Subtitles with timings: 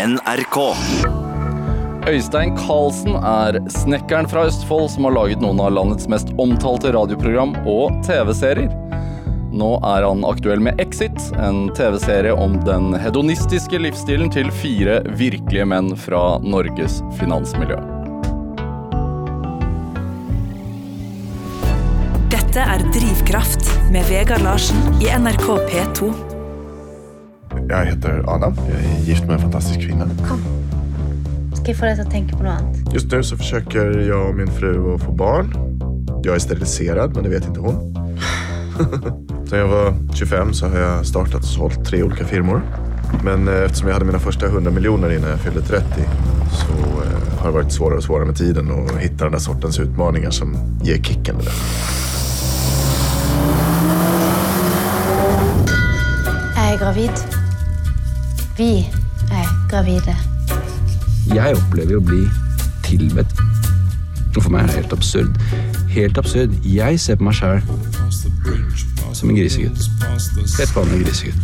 [0.00, 0.58] NRK.
[2.08, 7.52] Øystein Carlsen er snekkeren fra Østfold som har laget noen av landets mest omtalte radioprogram
[7.68, 8.72] og TV-serier.
[9.52, 15.68] Nå er han aktuell med Exit, en TV-serie om den hedonistiske livsstilen til fire virkelige
[15.68, 17.76] menn fra Norges finansmiljø.
[22.32, 26.29] Dette er Drivkraft med Vegard Larsen i NRK P2.
[27.70, 28.56] Jeg heter Adam.
[28.66, 30.08] Jeg er gift med en fantastisk kvinne.
[30.26, 30.40] Kom.
[31.54, 32.94] Skal jeg få deg til å tenke på noe annet?
[32.96, 35.52] Just nu så forsøker jeg og min fru å få barn.
[36.24, 37.78] Jeg er sterilisert, men det vet ikke hun.
[39.50, 42.62] Da jeg var 25 så har jeg startet og sålt tre ulike firmaer.
[43.26, 46.06] Men eh, eftersom jeg hadde mine første 100 miljoner innan jeg fyllde 30
[46.60, 49.78] så eh, har det vært svårare og svårare med tiden å finne den der sortens
[49.82, 50.54] utfordringer som
[50.86, 51.42] ger kicken.
[51.42, 51.54] Det
[56.56, 57.39] Jeg er gravid.
[58.60, 58.74] Vi
[59.32, 60.12] er gravide.
[61.32, 62.26] Jeg opplever å bli
[62.84, 63.30] tilbedt.
[64.34, 65.38] Og for meg er det helt absurd.
[65.94, 66.52] Helt absurd.
[66.68, 67.62] Jeg ser på meg sjæl
[69.16, 69.80] som en grisegutt.
[70.58, 71.40] Helt vanlig grisegutt.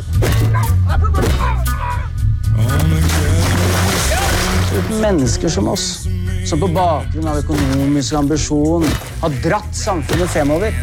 [5.00, 5.86] Mennesker som oss,
[6.44, 8.84] som på bakgrunn av økonomisk ambisjon
[9.22, 10.76] har dratt samfunnet fremover.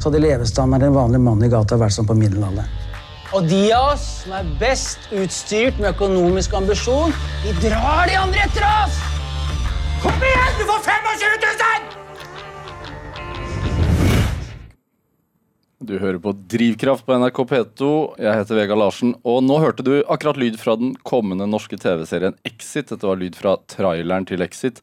[0.00, 2.85] Så hadde levestandarden en vanlig mann i gata vært som på middelalder.
[3.34, 7.10] Og de av oss som er best utstyrt med økonomisk ambisjon,
[7.42, 9.00] de drar de andre etter oss!
[10.04, 11.56] Kom igjen, du får 25 000!
[15.86, 17.90] Du hører på Drivkraft på NRK P2.
[18.22, 22.38] Jeg heter Vega Larsen, og nå hørte du akkurat lyd fra den kommende norske TV-serien
[22.46, 22.92] Exit.
[22.94, 24.80] Dette var lyd fra traileren til Exit.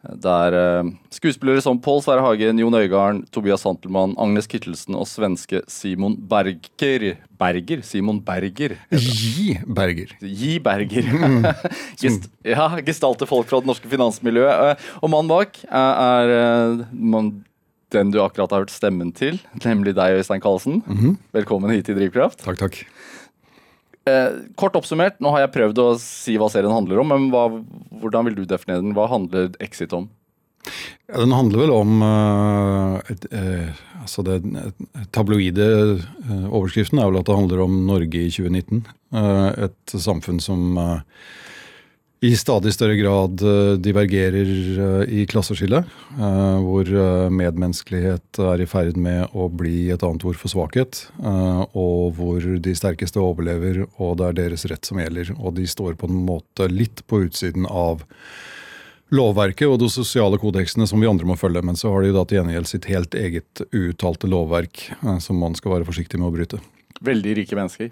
[0.00, 5.60] Der eh, skuespillere som Pål Sverre Hagen, Jon Øigarden, Tobias Santelmann, Agnes Kittelsen og svenske
[5.68, 7.82] Simon Berger Berger?
[7.84, 8.78] Simon Berger.
[8.96, 10.14] Gi Berger.
[10.24, 11.10] Gi Berger.
[12.00, 14.72] Gest, ja, gestalter folk fra det norske finansmiljøet.
[14.72, 17.30] Eh, Og mannen bak er, er eh, man,
[17.92, 20.80] den du akkurat har hørt stemmen til, nemlig deg, Øystein Karlsen.
[21.36, 22.40] Velkommen hit til Drivkraft.
[22.46, 22.80] Takk, takk.
[24.08, 27.44] Eh, kort oppsummert, nå har jeg prøvd å si hva serien handler om, men hva,
[28.00, 28.94] hvordan vil du definere den?
[28.96, 30.08] Hva handler Exit om?
[31.08, 33.70] Ja, den handler vel om uh, et, uh,
[34.02, 34.40] altså det
[35.14, 38.82] tabloide uh, overskriften er vel at det handler om Norge i 2019.
[39.10, 40.78] Eh, et samfunn som
[42.20, 45.86] i stadig større grad eh, divergerer eh, i klasseskillet.
[46.18, 46.90] eh, hvor
[47.32, 51.06] medmenneskelighet er i ferd med å bli et annet ord for svakhet.
[51.20, 55.32] og hvor de sterkeste overlever, og det er deres rett som gjelder.
[55.38, 58.04] Og de står på en måte litt på utsiden av
[59.10, 61.62] lovverket og de sosiale kodeksene som vi andre må følge.
[61.64, 64.90] Men så har de jo da til gjengjeld sitt helt eget uuttalte lovverk
[65.24, 66.60] som man skal være forsiktig med å bryte.
[67.00, 67.90] Veldig rike mennesker.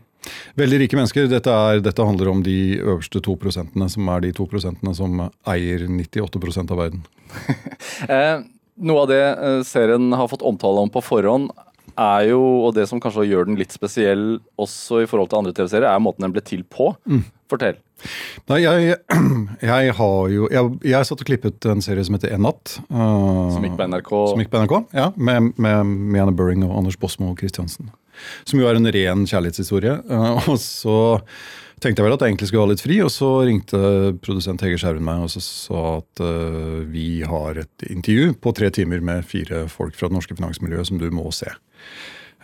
[0.58, 1.28] Veldig rike mennesker.
[1.30, 5.24] Dette, er, dette handler om de øverste to prosentene, som er de to prosentene som
[5.48, 7.06] eier 98% av verden.
[8.08, 8.40] Eh,
[8.78, 11.50] noe av det eh, serien har fått omtale om på forhånd,
[11.98, 15.54] er jo, og det som kanskje gjør den litt spesiell også i forhold til andre
[15.56, 16.92] TV-serier, er måten den ble til på.
[17.50, 17.78] Fortell.
[18.48, 18.98] Nei, jeg,
[19.70, 22.76] jeg har jo Jeg, jeg satt og klippet en serie som heter En natt.
[22.92, 24.12] Uh, Som gikk på NRK.
[24.30, 27.90] Som gikk på NRK, ja, Med, med, med Anne Burring og Anders Bosmo og Christiansen.
[28.48, 29.96] Som jo er en ren kjærlighetshistorie.
[30.08, 30.98] Eh, og så
[31.82, 33.80] tenkte jeg vel at jeg egentlig skulle ha litt fri, og så ringte
[34.24, 38.70] produsent Hege Skjerven meg og så sa at uh, vi har et intervju på tre
[38.74, 41.52] timer med fire folk fra det norske finansmiljøet som du må se.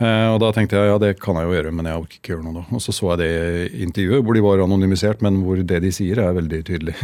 [0.00, 2.32] Uh, og da tenkte jeg ja, det kan jeg jo gjøre, men jeg orker ikke
[2.32, 2.64] gjøre noe da.
[2.74, 6.18] Og så så jeg det intervjuet hvor de var anonymisert, men hvor det de sier
[6.22, 6.96] er veldig tydelig.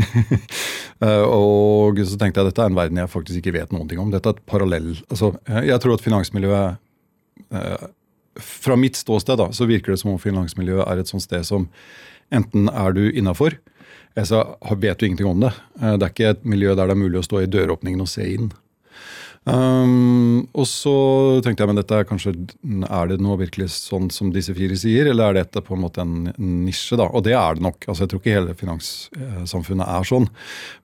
[1.03, 4.03] uh, og så tenkte jeg dette er en verden jeg faktisk ikke vet noen ting
[4.03, 4.11] om.
[4.15, 5.35] Dette er et parallell altså,
[5.67, 6.87] Jeg tror at finansmiljøet
[8.39, 11.69] Fra mitt ståsted da, så virker det som om finansmiljøet er et sånt sted som
[12.31, 13.57] enten er du innafor,
[14.19, 15.53] eller vet du ingenting om det.
[15.81, 18.09] Eh, Det er ikke et miljø der det er mulig å stå i døråpningen og
[18.09, 18.53] se inn.
[19.49, 20.93] Um, og så
[21.41, 22.35] tenkte jeg men dette er kanskje
[22.85, 26.05] Er det noe virkelig sånn som disse fire sier, eller er dette på en måte
[26.05, 26.99] en nisje?
[27.01, 27.07] da?
[27.09, 27.87] Og det er det nok.
[27.89, 30.29] altså Jeg tror ikke hele finanssamfunnet er sånn.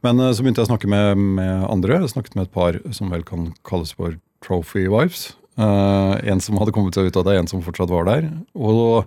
[0.02, 2.00] Men uh, så begynte jeg å snakke med, med andre.
[2.00, 5.34] Jeg snakket med et par som vel kan kalles for trophy wives.
[5.56, 8.28] Uh, en som hadde kommet seg ut av det, en som fortsatt var der.
[8.54, 9.06] Og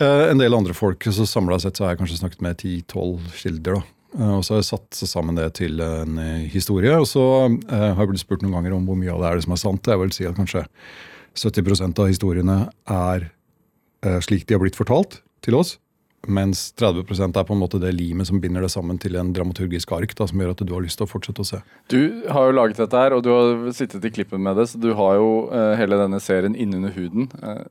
[0.00, 1.04] uh, en del andre folk.
[1.04, 3.80] Så samla sett så har jeg kanskje snakket med 10-12 kilder.
[3.80, 3.84] da.
[4.16, 6.94] Eh, Og så har jeg satt sammen det til en eh, historie.
[6.96, 9.40] Og så eh, har jeg blitt spurt noen ganger om hvor mye av det er
[9.40, 9.90] det som er sant.
[9.92, 10.64] Jeg vil si at kanskje
[11.36, 12.58] 70% av historiene
[12.88, 13.28] er
[14.06, 15.76] eh, slik de har blitt fortalt til oss.
[16.26, 19.92] Mens 30% er på en måte det limet som binder det sammen til en dramaturgisk
[19.96, 20.14] ark.
[20.18, 21.60] Da, som gjør at du har lyst til å fortsette å se.
[21.92, 24.80] Du har jo laget dette her, og du har sittet i klippen med det, så
[24.82, 27.30] du har jo uh, hele denne serien innunder huden.
[27.42, 27.62] Uh,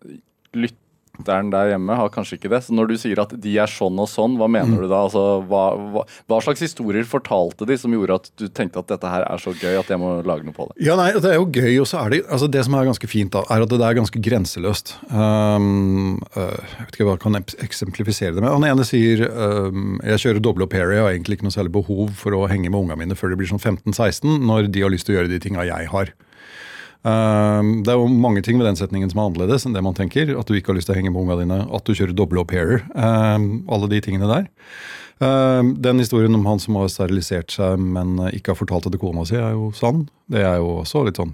[0.55, 0.79] lytt,
[1.15, 2.61] lytteren der hjemme har kanskje ikke det.
[2.65, 5.03] Så når du sier at de er sånn og sånn, hva mener du da?
[5.07, 5.63] Altså, hva,
[5.93, 9.41] hva, hva slags historier fortalte de som gjorde at du tenkte at dette her er
[9.41, 10.77] så gøy at jeg må lage noe på det?
[10.85, 13.09] Ja, nei, Det er jo gøy, og så er det altså det som er ganske
[13.09, 14.95] fint, da, er at det er ganske grenseløst.
[15.09, 18.53] Um, uh, jeg vet ikke hva jeg kan eksemplifisere det med.
[18.53, 21.75] Han ene sier um, jeg kjører doble au pair, jeg har egentlig ikke noe særlig
[21.75, 24.93] behov for å henge med ungene mine før de blir sånn 15-16, når de har
[24.93, 26.13] lyst til å gjøre de tinga jeg har.
[27.05, 29.97] Um, det er jo mange ting med den setningen som er annerledes enn det man
[29.97, 30.31] tenker.
[30.39, 32.41] At du ikke har lyst til å henge med unga dine, at du kjører doble
[32.41, 32.79] au pair.
[32.97, 34.47] Um, alle de tingene der.
[35.21, 38.97] Um, den historien om han som har sterilisert seg, men uh, ikke har fortalt det
[38.97, 40.07] til kona si, er jo sann.
[40.27, 41.31] Det er jo også litt sånn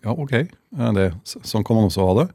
[0.00, 0.32] Ja, ok.
[0.74, 2.30] Uh, Det, sånn kan man også ha det.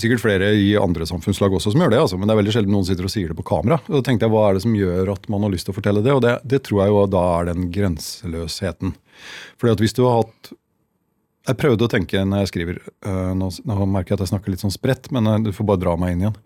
[0.00, 2.74] Sikkert flere i andre samfunnslag også som gjør det, altså, men det er veldig sjelden
[2.74, 3.76] noen sitter og sier det på kamera.
[3.86, 5.76] Og da tenkte jeg, Hva er det som gjør at man har lyst til å
[5.76, 6.10] fortelle det?
[6.16, 8.96] Og det, det tror jeg jo da er den grenseløsheten.
[9.60, 10.50] Fordi at hvis du har hatt
[11.44, 14.54] jeg prøvde å tenke når jeg skriver øh, nå, nå merker jeg at jeg snakker
[14.54, 16.38] litt sånn spredt, men øh, du får bare dra meg inn igjen.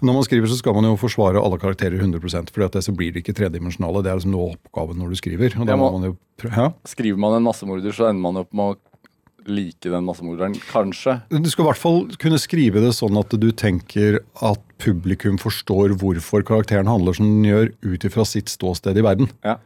[0.00, 2.94] Når man skriver, så skal man jo forsvare alle karakterer 100% fordi at det så
[2.96, 4.02] blir det ikke tredimensjonale.
[4.06, 5.58] Det er liksom noe oppgaven når du skriver.
[5.60, 6.70] og da må må- man jo prøve, ja.
[6.88, 8.78] Skriver man en massemorder, så ender man opp med å
[9.48, 10.54] like den massemorderen.
[10.68, 11.22] Kanskje.
[11.32, 15.94] Du skal i hvert fall kunne skrive det sånn at du tenker at publikum forstår
[15.96, 19.30] hvorfor karakteren handler som den gjør, ut ifra sitt ståsted i verden.
[19.44, 19.56] Ja.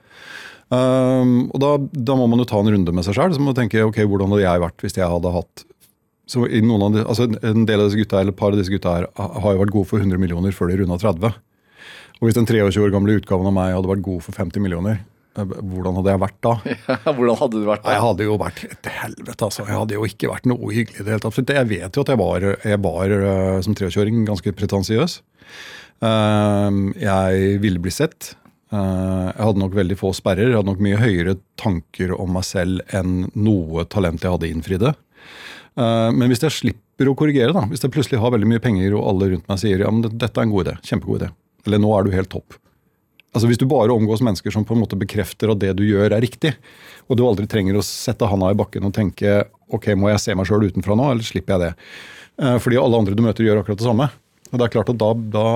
[0.73, 3.35] Um, og da, da må man jo ta en runde med seg sjøl.
[3.35, 5.67] Så må man tenke ok, hvordan hadde jeg vært hvis jeg hadde hatt
[6.33, 8.61] så i noen av de, altså En del av disse gutta, eller et par av
[8.61, 11.35] disse gutta her har jo vært gode for 100 millioner før de runda 30.
[12.21, 15.01] Og hvis den 23 år gamle utgaven av meg hadde vært god for 50 millioner,
[15.35, 16.53] eh, hvordan hadde jeg vært da?
[17.19, 17.97] Hvordan hadde du vært da?
[17.97, 19.67] Jeg hadde jo vært et helvete, altså.
[19.67, 21.57] Jeg hadde jo ikke vært noe hyggelig i det hele tatt.
[21.59, 25.19] Jeg vet jo at jeg var, jeg var eh, som 23-åring ganske pretensiøs.
[26.07, 28.33] Ehm, jeg ville bli sett.
[28.73, 30.49] Eh, jeg hadde nok veldig få sperrer.
[30.49, 34.95] Jeg hadde nok mye høyere tanker om meg selv enn noe talent jeg hadde innfridde.
[35.77, 38.97] Eh, men hvis jeg slipper å korrigere, da, hvis jeg plutselig har veldig mye penger
[38.97, 41.31] og alle rundt meg sier ja, men dette er en god idé, kjempegod idé,
[41.67, 42.57] eller nå er du helt topp.
[43.33, 46.13] Altså Hvis du bare omgås mennesker som på en måte bekrefter at det du gjør
[46.13, 46.53] er riktig,
[47.09, 49.39] og du aldri trenger å sette handa i bakken og tenke
[49.73, 51.71] ok, må jeg se meg sjøl utenfra nå, eller slipper jeg det?
[52.45, 54.11] Eh, Fordi alle andre du møter gjør akkurat det samme.
[54.53, 55.47] Og det er klart at da, da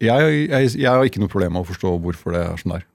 [0.00, 2.88] jeg, jeg, jeg har ikke noe problem med å forstå hvorfor det er sånn der.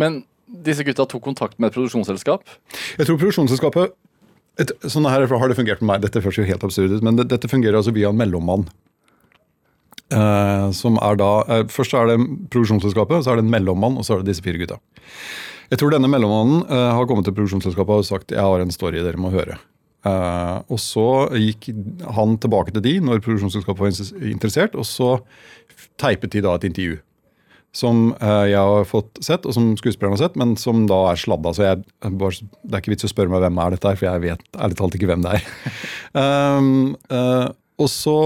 [0.00, 2.44] Men disse gutta tok kontakt med et produksjonsselskap.
[2.96, 3.96] Jeg tror produksjonsselskapet
[4.62, 6.04] et, Sånn her har det fungert med meg.
[6.06, 8.64] Dette høres jo helt absurd ut, men det, dette fungerer altså via en mellommann.
[10.14, 12.16] Eh, som er da, eh, Først er det
[12.54, 14.78] produksjonsselskapet, så er det en mellommann, og så er det disse fire gutta.
[15.68, 19.02] Jeg tror denne mellommannen eh, har kommet til produksjonsselskapet og sagt jeg har en story
[19.02, 19.58] dere må høre.
[20.06, 21.70] Eh, og så gikk
[22.16, 25.16] han tilbake til de når produksjonsselskapet var interessert, og så
[26.00, 27.00] teipet de da et intervju.
[27.76, 31.20] Som eh, jeg har fått sett, og som skuespilleren har sett, men som da er
[31.20, 31.52] sladda.
[31.56, 31.84] Så jeg,
[32.20, 34.60] bare, det er ikke vits å spørre meg hvem er dette her, for jeg vet
[34.64, 35.50] ærlig talt ikke hvem det er.
[36.22, 36.70] um,
[37.12, 37.48] uh,
[37.82, 38.16] og så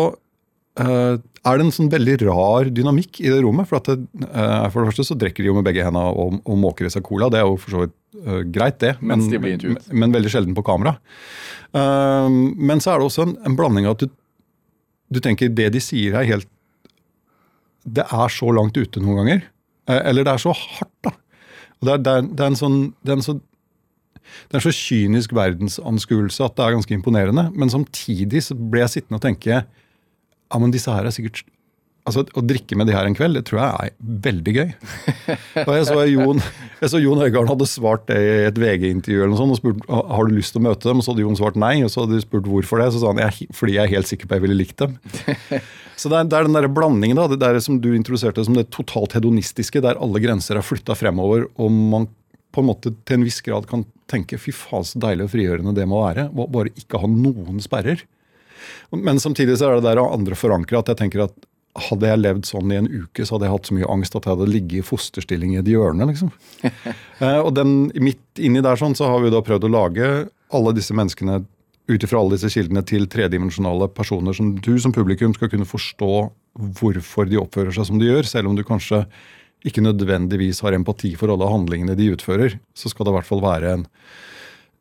[0.78, 3.66] uh, er det en sånn veldig rar dynamikk i det rommet.
[3.70, 6.38] For, at det, uh, for det første så drikker de jo med begge hendene og,
[6.44, 7.32] og måker i seg cola.
[7.32, 7.96] Det er jo for så vidt
[8.54, 8.96] greit, det.
[9.06, 10.96] Mens de men, men veldig sjelden på kamera.
[11.72, 14.14] Um, men så er det også en, en blanding av at du,
[15.10, 16.50] du tenker det de sier er helt
[17.84, 19.44] Det er så langt ute noen ganger.
[19.88, 21.14] Eh, Eller det er så hardt, da.
[21.80, 23.34] Og det, er, det, er, det, er en sånn, det, er en så,
[24.20, 27.46] det er en så kynisk verdensanskuelse at det er ganske imponerende.
[27.56, 29.62] Men samtidig så ble jeg sittende og tenke
[30.50, 31.44] ja, men disse her er sikkert
[32.08, 34.70] Altså, Å drikke med de her en kveld, det tror jeg er veldig gøy.
[35.66, 36.40] Og jeg så Jon,
[36.80, 39.84] jeg så Jon Øigarden hadde svart det i et VG-intervju eller noe sånt, og spurt
[39.90, 41.02] har du lyst til å møte dem.
[41.02, 42.88] Og så hadde Jon svart nei, og så hadde de spurt hvorfor det.
[42.94, 44.96] Så sa han jeg, fordi jeg er helt sikker på jeg ville likt dem.
[46.00, 48.56] Så det er, det er den der blandingen da, det der som du introduserte som
[48.56, 52.06] det totalt hedonistiske, der alle grenser er flytta fremover, og man
[52.50, 55.74] på en måte til en viss grad kan tenke fy faen så deilig og frigjørende
[55.76, 56.30] det må være.
[56.32, 58.02] Bare ikke ha noen sperrer.
[58.96, 61.36] Men samtidig så er det der andre forankra at jeg tenker at
[61.78, 64.26] hadde jeg levd sånn i en uke, så hadde jeg hatt så mye angst at
[64.26, 66.08] jeg hadde ligget i fosterstilling i et hjørne.
[66.10, 66.34] liksom.
[67.20, 70.06] Eh, og den, midt inni der sånn, så har vi da prøvd å lage
[70.56, 71.42] alle disse menneskene
[71.90, 76.14] ut ifra alle disse kildene til tredimensjonale personer som du som publikum skal kunne forstå
[76.80, 79.02] hvorfor de oppfører seg som de gjør, selv om du kanskje
[79.68, 83.44] ikke nødvendigvis har empati for alle handlingene de utfører, så skal det i hvert fall
[83.44, 83.84] være en,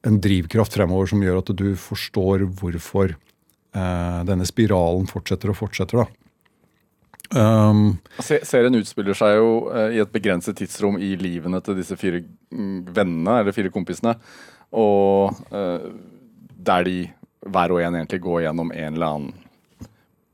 [0.08, 6.06] en drivkraft fremover som gjør at du forstår hvorfor eh, denne spiralen fortsetter og fortsetter.
[6.06, 6.29] da.
[7.36, 12.24] Um, Serien utspiller seg jo eh, i et begrenset tidsrom i livene til disse fire
[12.26, 14.16] mm, vennene, eller fire kompisene.
[14.78, 15.90] Og uh,
[16.60, 16.98] der de
[17.50, 19.46] hver og en egentlig går gjennom en eller annen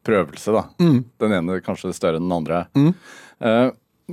[0.06, 0.54] prøvelse.
[0.54, 0.64] da.
[1.22, 2.66] Den ene kanskje større enn den andre.
[2.76, 3.70] Eh,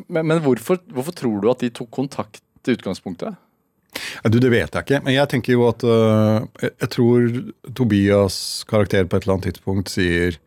[0.09, 3.37] men men hvorfor, hvorfor tror du at de tok kontakt i utgangspunktet?
[4.25, 7.27] Du, Det vet jeg ikke, men jeg tenker jo at uh, jeg tror
[7.77, 10.39] Tobias' karakter på et eller annet tidspunkt sier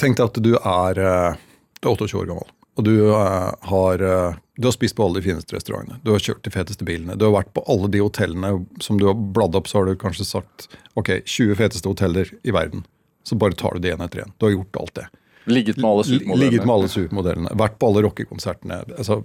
[0.00, 1.40] Tenk deg at du er, eh,
[1.80, 5.20] du er 28 år gammel, og du, eh, har, eh, du har spist på alle
[5.20, 6.00] de fineste restaurantene.
[6.02, 7.18] Du har kjørt de feteste bilene.
[7.18, 9.96] Du har vært på alle de hotellene som du har bladd opp, så har du
[9.96, 12.84] kanskje sagt ok, 20 feteste hoteller i verden.
[13.24, 14.32] Så bare tar du det én etter én.
[14.38, 15.06] Du har gjort alt det.
[15.46, 16.88] Ligget med alle supermodellene.
[16.88, 17.56] Supermodellene.
[17.56, 18.84] Vært på alle rockekonsertene.
[18.96, 19.20] Altså,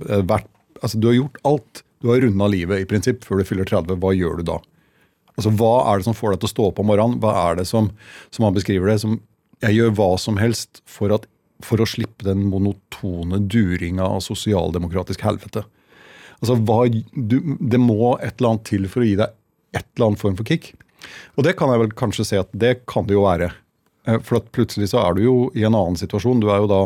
[0.82, 1.84] altså, du har gjort alt.
[2.02, 3.96] Du har runda livet i prinsipp før du fyller 30.
[4.00, 4.60] Hva gjør du da?
[5.38, 7.20] Altså, Hva er det som får deg til å stå opp om morgenen?
[7.24, 7.92] Hva er det som,
[8.32, 9.20] som han beskriver det, som
[9.66, 11.26] jeg gjør hva som helst for, at,
[11.66, 15.66] for å slippe den monotone duringa av sosialdemokratisk helvete?
[16.42, 16.84] Altså, hva,
[17.16, 19.34] du, Det må et eller annet til for å gi deg
[19.76, 20.74] et eller annet form for kick.
[21.36, 23.52] Og det kan jeg vel kanskje se at det kan det jo være.
[24.08, 26.44] Eh, For plutselig så er du jo i en annen situasjon.
[26.44, 26.84] Du er jo da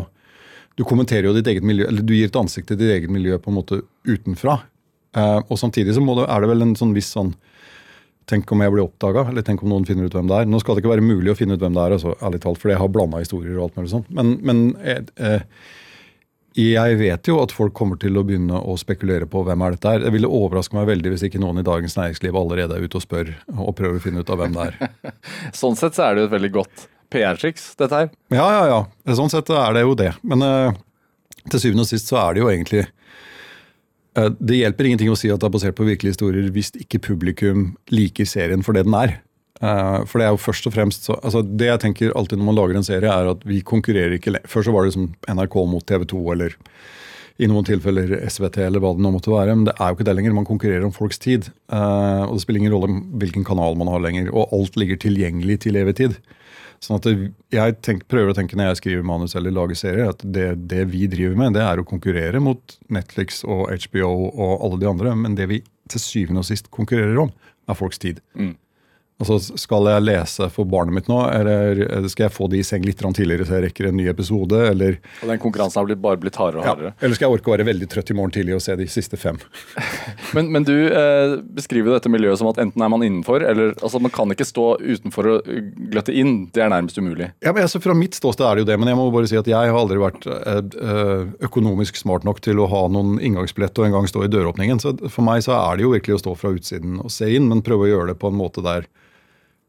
[0.78, 3.36] du kommenterer jo ditt eget miljø, eller du gir et ansikt til ditt eget miljø
[3.42, 4.60] på en måte utenfra.
[5.18, 7.34] Eh, og samtidig så det, er det vel en sånn viss sånn
[8.30, 10.48] Tenk om jeg blir oppdaga, eller tenk om noen finner ut hvem det er.
[10.48, 12.60] Nå skal det ikke være mulig å finne ut hvem det er, altså, ærlig talt,
[12.62, 14.10] for jeg har blanda historier og alt mulig sånt.
[14.14, 15.46] Men, men eh, eh,
[16.58, 19.96] jeg vet jo at folk kommer til å begynne å spekulere på hvem er dette
[19.96, 20.04] er.
[20.04, 23.04] Det ville overraske meg veldig hvis ikke noen i Dagens Næringsliv allerede er ute og
[23.04, 25.12] spør og prøver å finne ut av hvem det er.
[25.60, 28.10] Sånn sett så er det jo et veldig godt PR-triks, dette her.
[28.34, 29.14] Ja, ja, ja.
[29.18, 30.12] Sånn sett er det jo det.
[30.26, 30.80] Men eh,
[31.50, 32.86] til syvende og sist så er det jo egentlig
[34.14, 37.68] Det hjelper ingenting å si at det er basert på virkelige historier hvis ikke publikum
[37.94, 39.20] liker serien for det den er.
[39.60, 42.48] Eh, for det er jo først og fremst så, altså Det jeg tenker alltid når
[42.48, 45.56] man lager en serie, er at vi konkurrerer ikke Før så var det liksom NRK
[45.68, 46.56] mot TV 2 eller
[47.40, 49.54] i noen tilfeller SVT eller hva det nå måtte være.
[49.56, 50.34] Men det er jo ikke det lenger.
[50.36, 51.46] Man konkurrerer om folks tid.
[51.72, 54.28] Eh, og det spiller ingen rolle hvilken kanal man har lenger.
[54.34, 56.18] Og alt ligger tilgjengelig til evig tid.
[56.80, 60.14] Sånn at det, jeg tenk, prøver å tenke når jeg skriver manus eller lager serier,
[60.14, 64.64] at det, det vi driver med, det er å konkurrere mot Netflix og HBO og
[64.64, 65.12] alle de andre.
[65.18, 65.60] Men det vi
[65.92, 67.34] til syvende og sist konkurrerer om,
[67.68, 68.22] er folks tid.
[69.20, 72.84] Altså, Skal jeg lese for barnet mitt nå, eller skal jeg få de i seng
[72.86, 74.56] litt tidligere så jeg rekker en ny episode?
[74.70, 76.92] Eller, Og den konkurransen har bare blitt hardere og hardere.
[76.94, 78.86] ja, eller skal jeg orke å være veldig trøtt i morgen tidlig og se de
[78.90, 79.38] siste fem?
[80.36, 83.72] Men, men du eh, beskriver jo dette miljøet som at enten er man innenfor, eller
[83.82, 85.48] altså man kan ikke stå utenfor og
[85.90, 86.46] gløtte inn.
[86.54, 87.32] Det er nærmest umulig.
[87.42, 89.38] Ja, men altså Fra mitt ståsted er det jo det, men jeg må bare si
[89.40, 93.88] at jeg har aldri vært eh, økonomisk smart nok til å ha noen inngangsbillett og
[93.88, 94.80] en gang stå i døråpningen.
[94.82, 97.50] Så for meg så er det jo virkelig å stå fra utsiden og se inn,
[97.50, 98.86] men prøve å gjøre det på en måte der,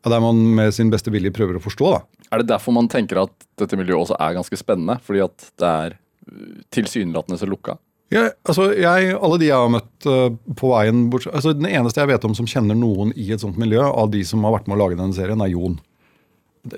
[0.01, 1.93] ja, der man med sin beste vilje prøver å forstå.
[1.93, 2.27] da.
[2.31, 4.98] Er det derfor man tenker at dette miljøet også er ganske spennende?
[5.05, 7.77] Fordi at det er uh, tilsynelatende så lukka?
[8.12, 12.01] Ja, altså, jeg, alle de jeg har møtt eh, på veien bort, altså Den eneste
[12.01, 14.67] jeg vet om som kjenner noen i et sånt miljø, av de som har vært
[14.67, 15.77] med å lage denne serien, er Jon.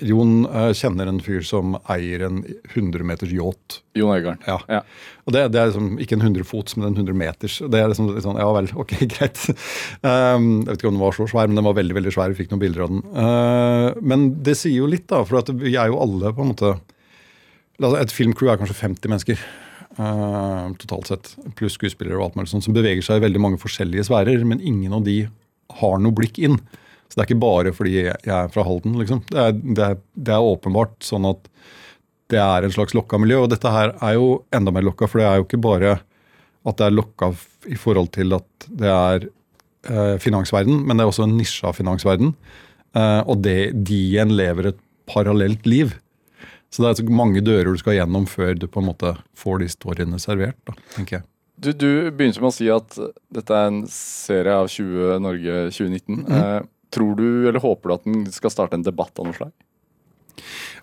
[0.00, 2.38] Jon eh, kjenner en fyr som eier en
[2.72, 3.82] 100 meters yacht.
[3.98, 4.40] Jon Øigarden.
[4.48, 4.56] Ja.
[4.70, 4.78] Ja.
[5.28, 7.58] Og det, det er liksom ikke en 100 fots, men en 100 meters.
[7.60, 9.42] Det er liksom litt sånn, Ja vel, ok, greit.
[10.00, 12.32] Um, jeg vet ikke om den var så svær, men den var veldig veldig svær.
[12.32, 13.02] Vi fikk noen bilder av den.
[13.12, 15.20] Uh, men det sier jo litt, da.
[15.28, 16.72] For vi er jo alle på en måte
[18.00, 19.44] Et filmcrew er kanskje 50 mennesker.
[19.98, 23.60] uh, totalt sett, Pluss skuespillere og alt mulig sånt, som beveger seg i veldig mange
[23.60, 24.48] forskjellige sfærer.
[24.48, 25.26] Men ingen av de
[25.82, 26.56] har noe blikk inn.
[27.08, 28.96] Så det er ikke bare fordi jeg er fra Halden.
[29.00, 29.22] liksom.
[29.30, 31.48] Det er, det er, det er åpenbart sånn at
[32.32, 33.42] det er en slags lokka miljø.
[33.44, 35.96] Og dette her er jo enda mer lokka, for det er jo ikke bare
[36.64, 37.30] at det er lokka
[37.70, 41.76] i forhold til at det er eh, finansverden, men det er også en nisje av
[41.76, 42.32] finansverden.
[42.96, 44.80] Eh, og det, de igjen lever et
[45.10, 45.92] parallelt liv.
[46.72, 49.60] Så det er så mange dører du skal gjennom før du på en måte får
[49.62, 50.58] de storyene servert.
[50.66, 51.26] da, tenker jeg.
[51.54, 52.96] Du, du begynte med å si at
[53.30, 56.24] dette er en serie av 20 Norge 2019.
[56.26, 56.62] eh,
[56.94, 59.54] tror du, eller håper du at den skal starte en debatt av noe slag?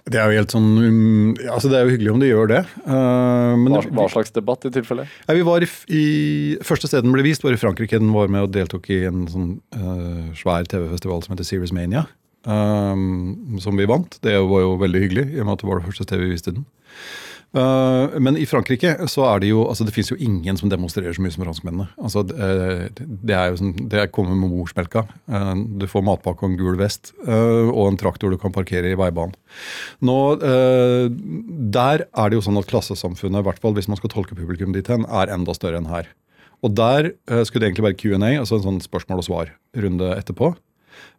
[0.09, 2.61] Det er jo helt sånn, um, altså det er jo hyggelig om de gjør det.
[2.87, 5.05] Uh, men Hva, hva slags debatt i tilfelle?
[5.27, 6.05] Ja, vi var i, i
[6.65, 7.99] Første stedet den ble vist, var i Frankrike.
[8.01, 12.07] Den var med og deltok i en sånn uh, svær TV-festival som heter Serious Mania.
[12.49, 14.17] Um, som vi vant.
[14.25, 16.33] Det var jo veldig hyggelig, i og med at det var det første stedet vi
[16.33, 16.65] viste den.
[17.51, 21.15] Eh, men i Frankrike så er det jo altså det fins jo ingen som demonstrerer
[21.15, 21.89] så mye som franskmennene.
[21.99, 25.03] Altså, det, det er jo sånn, det kommer med morsmelka.
[25.27, 28.93] Eh, du får matpakke og en gul vest, eh, og en traktor du kan parkere
[28.93, 29.35] i veibanen.
[29.99, 31.11] Nå, eh,
[31.71, 34.71] Der er det jo sånn at klassesamfunnet, i hvert fall hvis man skal tolke publikum
[34.75, 36.07] dit hen, er enda større enn her.
[36.61, 40.53] Og der eh, skulle det egentlig være Q&A, altså en sånn spørsmål og svar-runde etterpå.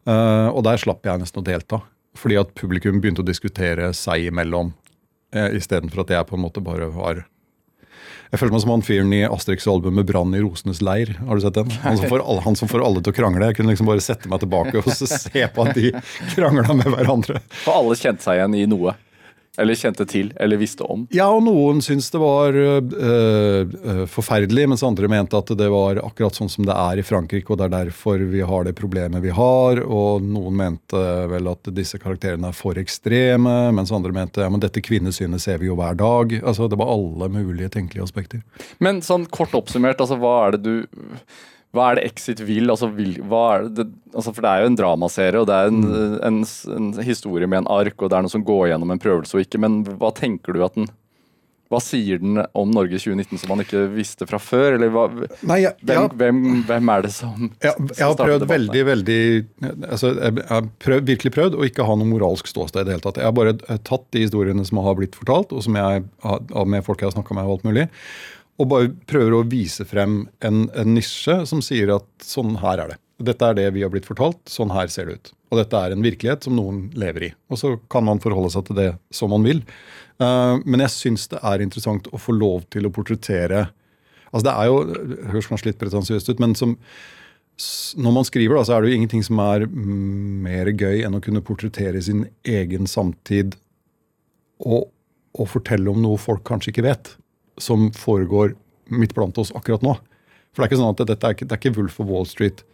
[0.08, 1.82] Eh, og der slapp jeg nesten å delta,
[2.18, 4.72] fordi at publikum begynte å diskutere seg imellom,
[5.36, 7.24] uh, istedenfor at jeg på en måte bare var
[8.32, 11.18] jeg føler meg som han fyren i Asterix-albumet 'Brann i rosenes leir'.
[11.20, 11.68] Har du sett den?
[11.82, 13.44] Han som, får alle, han som får alle til å krangle.
[13.50, 15.90] Jeg kunne liksom bare sette meg tilbake og se på at de
[16.32, 17.42] krangla med hverandre.
[17.60, 18.96] For alle kjente seg igjen i noe.
[19.61, 21.02] Eller kjente til, eller visste om.
[21.12, 26.38] Ja, og noen syntes det var øh, forferdelig, mens andre mente at det var akkurat
[26.38, 29.35] sånn som det er i Frankrike, og det er derfor vi har det problemet vi
[29.37, 29.82] har.
[29.85, 34.64] Og noen mente vel at disse karakterene er for ekstreme, mens andre mente ja, men
[34.64, 36.32] dette kvinnesynet ser vi jo hver dag.
[36.40, 38.40] Altså, Det var alle mulige tenkelige aspekter.
[38.80, 40.75] Men sånn kort oppsummert, altså hva er det du
[41.72, 42.68] hva er det Exit vil?
[42.72, 45.84] Altså, vil er det, altså, for det er jo en dramaserie, og det er en,
[46.28, 46.42] en,
[46.76, 49.46] en, historie med en ark, og det er noe som går gjennom en prøvelse og
[49.46, 50.90] ikke, men hva tenker du at den
[51.72, 54.76] hva sier den om Norge 2019 som man ikke visste fra før?
[54.76, 55.06] Eller hva,
[55.48, 56.10] Nei, ja, hvem, ja.
[56.20, 59.20] hvem, hvem, er det som ja, Jeg har prøvd veldig, veldig
[59.88, 63.06] altså, Jeg har prøvd, virkelig prøvd å ikke ha noe moralsk ståsted i det hele
[63.06, 63.22] tatt.
[63.22, 63.56] Jeg har bare
[63.88, 67.16] tatt de historiene som har blitt fortalt, og som jeg har med folk jeg har
[67.16, 67.88] snakka med, og alt mulig,
[68.61, 72.92] og bare prøver å vise frem en, en nisje som sier at sånn her er
[72.92, 72.99] det.
[73.23, 75.32] Dette er det vi har blitt fortalt, sånn her ser det ut.
[75.52, 77.30] Og dette er en virkelighet som noen lever i.
[77.52, 79.62] Og så kan man forholde seg til det som man vil.
[80.21, 83.68] Uh, men jeg syns det er interessant å få lov til å portrettere
[84.32, 84.76] Altså Det er jo,
[85.28, 86.71] høres kanskje litt pretensiøst ut, men som,
[88.00, 91.21] når man skriver, da, så er det jo ingenting som er mer gøy enn å
[91.21, 93.59] kunne portrettere sin egen samtid
[94.64, 94.88] og,
[95.37, 97.12] og fortelle om noe folk kanskje ikke vet
[97.61, 98.54] som foregår
[98.92, 99.97] midt blant oss akkurat nå.
[100.52, 102.28] For det er ikke sånn at dette er ikke, det er ikke Wolf of Wall
[102.28, 102.64] Street,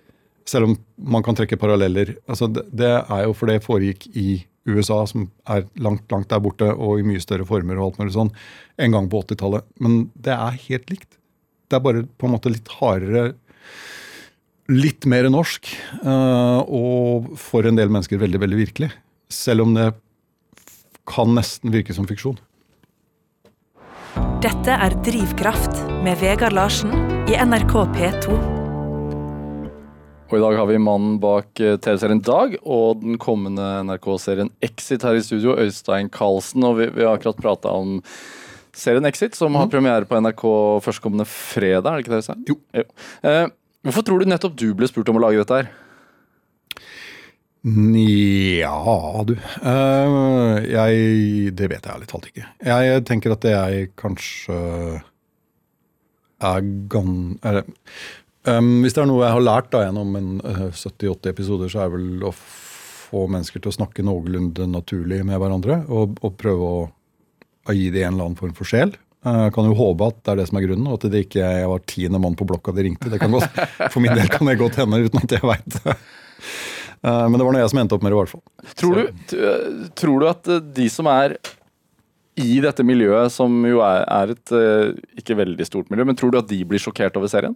[0.48, 0.76] selv om
[1.14, 2.16] man kan trekke paralleller.
[2.30, 4.28] Altså det, det, er jo for det foregikk i
[4.68, 8.16] USA, som er langt, langt der borte, og i mye større former, og alt mulig
[8.16, 8.32] sånn,
[8.82, 9.68] en gang på 80-tallet.
[9.84, 11.20] Men det er helt likt.
[11.68, 13.30] Det er bare på en måte litt hardere,
[14.68, 15.70] litt mer norsk,
[16.02, 18.90] uh, og for en del mennesker veldig, veldig virkelig.
[19.32, 19.92] Selv om det
[21.08, 22.36] kan nesten virke som fiksjon.
[24.38, 26.92] Dette er Drivkraft med Vegard Larsen
[27.26, 28.34] i NRK P2.
[30.28, 35.16] Og I dag har vi mannen bak TV-serien Dag og den kommende NRK-serien Exit her
[35.16, 36.66] i studio, Øystein Karlsen.
[36.68, 37.98] Og vi, vi har akkurat prata om
[38.76, 40.44] serien Exit, som har premiere på NRK
[40.84, 41.90] førstkommende fredag.
[41.90, 42.46] er det ikke det, Øystein?
[42.50, 42.58] Jo.
[42.76, 42.86] jo.
[43.24, 43.44] Eh,
[43.88, 45.72] hvorfor tror du nettopp du ble spurt om å lage dette her?
[47.66, 49.34] Nja, du.
[49.64, 52.46] Uh, jeg Det vet jeg ærlig talt ikke.
[52.64, 54.58] Jeg tenker at jeg kanskje
[56.38, 57.16] er gan...
[57.42, 57.66] Eller
[58.46, 61.82] um, hvis det er noe jeg har lært da gjennom en uh, 70-80 episoder, så
[61.82, 65.82] er det vel å få mennesker til å snakke noenlunde naturlig med hverandre.
[65.90, 68.94] Og, og prøve å, å, gi det en eller annen form for sjel.
[69.26, 71.42] Jeg kan jo håpe at det er det som er grunnen, og at det ikke
[71.42, 73.10] jeg var tiende mann på blokka de ringte.
[73.10, 73.50] Det kan godt,
[73.90, 75.96] For min del kan det godt hende, uten at jeg veit det.
[77.02, 78.74] Men det var noe jeg som endte opp med det, i hvert fall.
[78.80, 81.36] Tror du, tror du at de som er
[82.38, 84.52] i dette miljøet, som jo er, et
[85.18, 87.54] ikke veldig stort miljø, men tror du at de blir sjokkert over serien?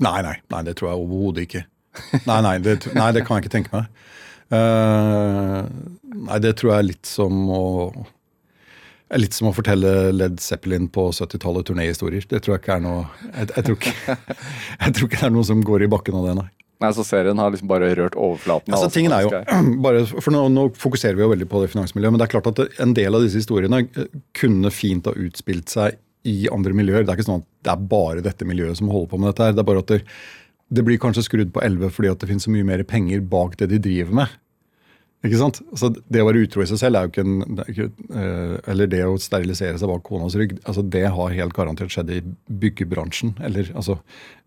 [0.00, 1.64] Nei, nei, nei det tror jeg overhodet ikke.
[2.28, 3.90] Nei, nei det, nei, det kan jeg ikke tenke meg.
[4.50, 5.66] Uh,
[6.26, 7.66] nei, det tror jeg er litt som å
[9.18, 12.22] Litt som å fortelle Led Zeppelin på 70-tallet turnéhistorier.
[12.30, 14.14] Det tror jeg ikke er noe jeg, jeg, tror ikke,
[14.84, 16.46] jeg tror ikke det er noe som går i bakken av det, nei.
[16.80, 18.72] Nei, så Serien har liksom bare rørt overflaten?
[18.72, 19.32] Altså, tingen er jo,
[19.84, 22.48] bare, for nå, nå, fokuserer vi jo veldig på det finansmiljøet, men det er klart
[22.52, 23.82] at en del av disse historiene
[24.36, 27.04] kunne fint ha utspilt seg i andre miljøer.
[27.04, 29.48] Det er ikke sånn at det er bare dette miljøet som holder på med dette.
[29.48, 29.56] her.
[29.56, 30.00] Det er bare at det,
[30.72, 33.56] det blir kanskje skrudd på 11 fordi at det finnes så mye mer penger bak
[33.60, 34.40] det de driver med.
[35.20, 35.58] Ikke sant?
[35.68, 38.88] Altså, det å være utro i seg selv er jo ikke en ikke, uh, Eller
[38.88, 42.20] det å sterilisere seg bak konas rygg, altså det har helt garantert skjedd i
[42.62, 43.34] byggebransjen.
[43.44, 43.98] Eller, altså,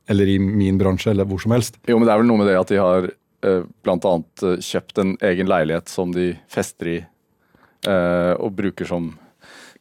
[0.10, 1.80] eller i min bransje, eller hvor som helst.
[1.88, 4.13] Jo, men det er vel noe med det at de har uh, bl.a.
[4.60, 6.98] kjøpt en egen leilighet som de fester i,
[7.88, 9.13] uh, og bruker som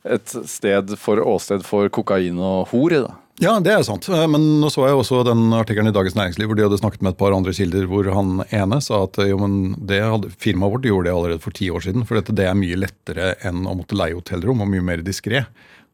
[0.03, 2.95] et sted for åsted for kokain og hor.
[3.05, 3.19] da.
[3.41, 4.07] Ja, det er sant.
[4.31, 7.15] Men nå så jeg også den artikkelen i Dagens Næringsliv hvor de hadde snakket med
[7.15, 10.87] et par andre kilder, hvor han ene sa at jo, men det hadde, firmaet vårt
[10.87, 12.05] gjorde det allerede for ti år siden.
[12.07, 15.47] For dette, det er mye lettere enn å måtte leie hotellrom, og mye mer diskré.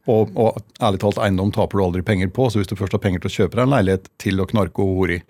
[0.07, 2.47] Og, og, ærlig talt, eiendom taper du aldri penger på.
[2.49, 4.83] Så hvis du først har penger til å kjøpe deg en leilighet til å knarke
[4.83, 5.23] og hore i,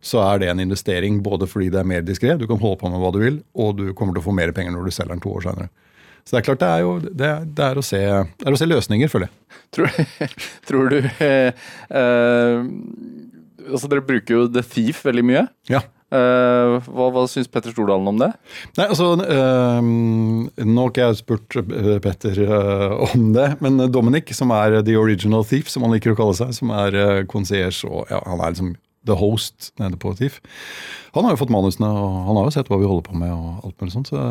[0.00, 2.88] så er det en investering både fordi det er mer diskré, du kan holde på
[2.88, 5.12] med hva du vil, og du kommer til å få mer penger når du selger
[5.12, 5.68] den to år senere.
[6.24, 8.58] Så det er klart det er jo det er, det er, å, se, er å,
[8.58, 9.60] se, løsninger, føler jeg.
[9.76, 10.00] Tror,
[10.68, 11.62] tror du eh,
[12.00, 12.60] eh,
[13.70, 15.42] Altså Dere bruker jo The Thief veldig mye.
[15.70, 15.82] Ja.
[16.10, 18.32] Eh, hva, hva syns Petter Stordalen om det?
[18.74, 21.58] Nei, altså Nå har ikke jeg spurt
[22.02, 22.40] Petter
[23.06, 26.54] om det, men Dominic, som er the original thief, som han liker å kalle seg,
[26.56, 28.74] som er uh, concierge og ja, han er liksom
[29.08, 30.40] the host nede på Thief,
[31.14, 33.32] han har jo fått manusene, og han har jo sett hva vi holder på med
[33.32, 34.10] og alt mulig sånt.
[34.10, 34.26] så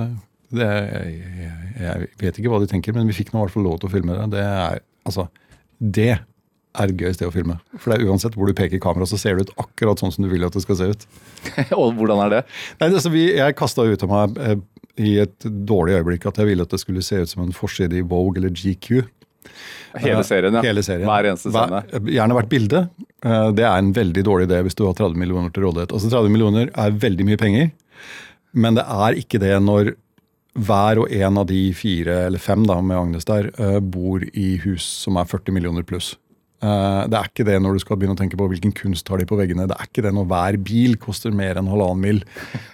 [0.53, 3.65] det, jeg, jeg, vet ikke hva de tenker, men vi fikk nå i hvert fall
[3.65, 4.27] lov til å filme det.
[4.33, 5.27] Det er, altså,
[5.79, 6.13] det
[6.81, 7.59] er gøy sted å filme.
[7.77, 10.25] For det er uansett hvor du peker kamera, så ser det ut akkurat sånn som
[10.25, 11.05] du vil at det skal se ut.
[11.79, 12.41] og hvordan er det?
[12.81, 14.63] Nei, det, vi, Jeg kasta ut av meg
[14.99, 17.95] i et dårlig øyeblikk at jeg ville at det skulle se ut som en forside
[17.99, 19.05] i Vogue eller GQ.
[20.03, 20.61] Hele serien, ja.
[20.65, 21.07] Hele serien.
[21.09, 21.79] Hver eneste scene.
[21.89, 22.81] Hver- gjerne hvert bilde.
[23.23, 25.93] Eh, Det er en veldig dårlig idé hvis du har 30 millioner til rådighet.
[25.95, 27.71] Altså 30 millioner er veldig mye penger,
[28.53, 29.93] men det er ikke det når
[30.59, 34.57] hver og en av de fire eller fem da, med Agnes der eh, bor i
[34.65, 36.15] hus som er 40 millioner pluss.
[36.61, 39.17] Eh, Det er ikke det når du skal begynne å tenke på hvilken kunst har
[39.21, 39.67] de på veggene.
[39.69, 42.23] Det er ikke det når hver bil koster mer enn halvannen mil,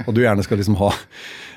[0.08, 0.92] og du gjerne skal liksom ha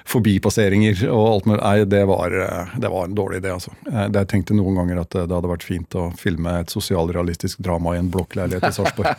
[0.08, 1.60] forbipasseringer og alt mulig.
[1.60, 3.72] Nei, det var, eh, det var en dårlig idé, altså.
[3.92, 7.92] Eh, Jeg tenkte noen ganger at det hadde vært fint å filme et sosialrealistisk drama
[7.94, 9.16] i en blokkleilighet i Sarpsborg.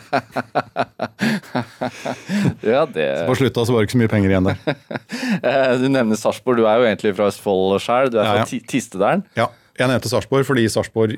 [2.62, 4.58] Ja, det På slutta så var det ikke så mye penger igjen der.
[5.82, 6.58] Du nevner Sarpsborg.
[6.60, 8.10] Du er jo egentlig fra Østfold sjøl.
[8.12, 8.46] Du er fra ja.
[8.46, 8.60] ja.
[8.70, 9.24] Tistedalen.
[9.38, 9.46] Ja,
[9.78, 11.16] jeg nevnte Sarpsborg fordi Sarpsborg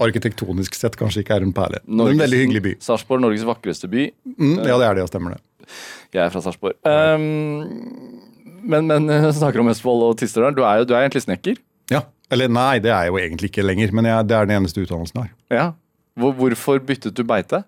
[0.00, 1.82] arkitektonisk sett kanskje ikke er en perle.
[1.86, 2.74] Men en veldig hyggelig by.
[2.84, 4.06] Sarpsborg, Norges vakreste by.
[4.38, 5.42] Mm, ja, det er det, ja, stemmer det.
[6.12, 6.78] Jeg er fra Sarpsborg.
[6.86, 8.22] Um,
[8.62, 10.54] men, men eh, snakker om Østfold og Tisterdal.
[10.56, 11.60] Du er jo du er egentlig snekker.
[11.92, 14.56] Ja, Eller nei, det er jeg jo egentlig ikke lenger, men jeg, det er den
[14.60, 15.36] eneste utdannelsen jeg har.
[15.52, 15.68] Ja.
[16.18, 17.62] Hvor, hvorfor byttet du beite?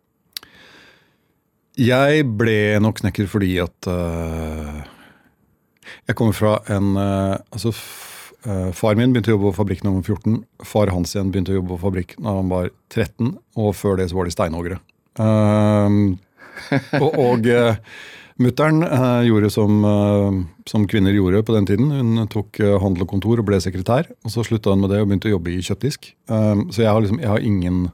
[1.80, 4.84] Jeg ble nok snekker fordi at uh,
[6.06, 7.72] Jeg kommer fra en uh, Altså,
[8.76, 10.40] far min begynte å jobbe på fabrikk da han var 14.
[10.68, 14.10] Far hans igjen begynte å jobbe på fabrikk da han var 13, og før det
[14.10, 14.80] så var de steinhoggere.
[15.16, 16.18] Um,
[17.00, 17.78] og og uh,
[18.42, 20.38] mutter'n uh, gjorde som, uh,
[20.70, 21.90] som kvinner gjorde på den tiden.
[21.94, 24.10] Hun tok handel og kontor og ble sekretær.
[24.24, 26.12] og Så slutta hun med det og begynte å jobbe i kjøttdisk.
[26.28, 27.86] Um, så jeg har, liksom, jeg har ingen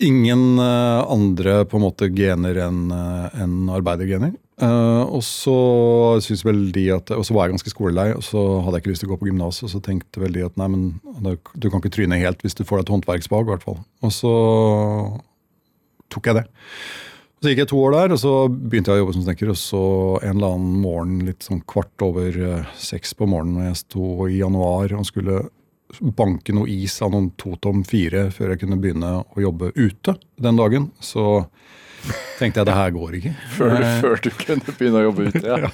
[0.00, 4.32] Ingen eh, andre på en måte gener enn eh, enn arbeidergener.
[4.60, 5.56] Eh, og så
[6.20, 8.92] synes vel de at, og så var jeg ganske skolelei, og så hadde jeg ikke
[8.92, 9.62] lyst til å gå på gymnas.
[9.64, 12.66] Og så tenkte vel de at nei, men du kan ikke tryne helt hvis du
[12.68, 13.46] får deg et håndverksfag.
[13.46, 13.78] i hvert fall.
[14.04, 14.34] Og så
[16.12, 16.48] tok jeg det.
[17.40, 19.52] Så gikk jeg to år der, og så begynte jeg å jobbe som snekker.
[19.54, 19.84] Og så
[20.20, 24.10] en eller annen morgen, litt sånn kvart over eh, seks på morgenen, når jeg sto
[24.28, 25.46] i januar og skulle
[25.98, 30.14] banke noe is av noen to tom fire før jeg kunne begynne å jobbe ute
[30.38, 31.48] den dagen, så
[32.38, 33.32] tenkte jeg det her går ikke.
[33.56, 35.44] Før, du, før du kunne begynne å jobbe ute?
[35.64, 35.70] Ja.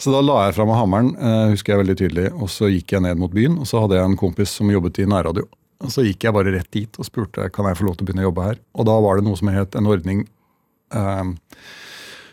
[0.00, 2.94] Så da la jeg fra meg hammeren, eh, husker jeg veldig tydelig, og så gikk
[2.96, 5.44] jeg ned mot byen, og så hadde jeg en kompis som jobbet i nærradio.
[5.84, 8.08] Og så gikk jeg bare rett dit og spurte kan jeg få lov til å
[8.08, 8.60] begynne å jobbe her.
[8.76, 10.24] Og da var det noe som het en ordning
[10.96, 11.32] eh,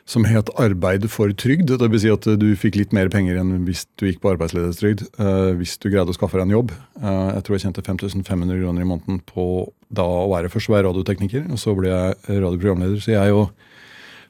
[0.08, 1.68] som het arbeid for trygd.
[1.82, 5.02] Det vil si at du fikk litt mer penger enn hvis du gikk på arbeidsledighetstrygd.
[5.20, 6.72] eh, hvis du greide å skaffe deg en jobb.
[7.02, 9.48] Eh, jeg tror jeg tjente 5500 kroner i måneden på
[9.92, 13.02] da å være først å være radiotekniker, og så ble jeg radioprogramleder.
[13.04, 13.52] Så jeg og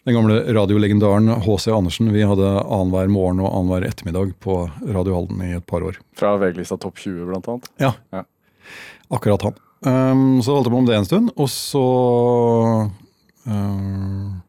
[0.07, 1.69] den gamle radiolegendaren H.C.
[1.75, 5.97] Andersen vi hadde annenhver morgen og annenhver ettermiddag på Radio Halden i et par år.
[6.15, 7.69] Fra VG-lista Topp 20, blant annet.
[7.83, 8.23] Ja, Ja.
[9.11, 9.53] akkurat han.
[9.85, 11.83] Um, så holdt jeg på med det en stund, og så
[13.45, 14.41] um,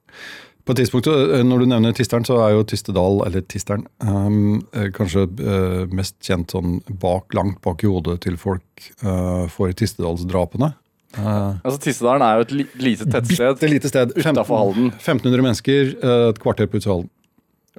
[0.68, 4.90] På et tidspunkt, Når du nevner Tisteren, så er jo Tistedal, eller Tisteren, um, eh,
[4.92, 10.74] kanskje uh, mest kjent sånn bak, langt bak i hodet til folk uh, for Tistedalsdrapene.
[11.16, 13.57] Uh, Altså, Tistedalen er jo et li lite tettsted.
[13.57, 14.12] Bitte lite sted.
[14.12, 14.90] Utenfor Halden.
[14.98, 17.14] 1500 mennesker, eh, et kvarter på utsida av Halden.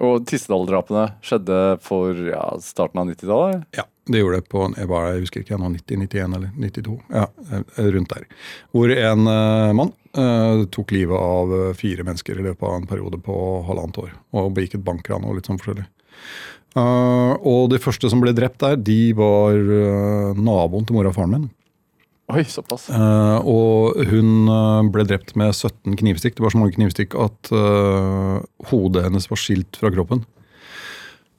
[0.09, 3.65] Og Tistedal-drapene skjedde for ja, starten av 90-tallet?
[3.75, 6.95] Ja, det gjorde det på jeg, var, jeg husker ikke, nå 90, 91 eller 92.
[7.13, 8.25] Ja, eh, rundt der.
[8.73, 13.21] Hvor en uh, mann uh, tok livet av fire mennesker i løpet av en periode
[13.25, 14.15] på halvannet år.
[14.39, 15.85] Og begikk et bankran og litt sånn forskjellig.
[16.77, 19.57] Uh, og de første som ble drept der, de var
[20.37, 21.47] naboen til mora og faren min.
[22.29, 22.91] Oi, såpass.
[22.93, 24.49] Og hun
[24.93, 26.35] ble drept med 17 knivstikk.
[26.37, 27.49] Det var så mange knivstikk at
[28.69, 30.21] hodet hennes var skilt fra kroppen.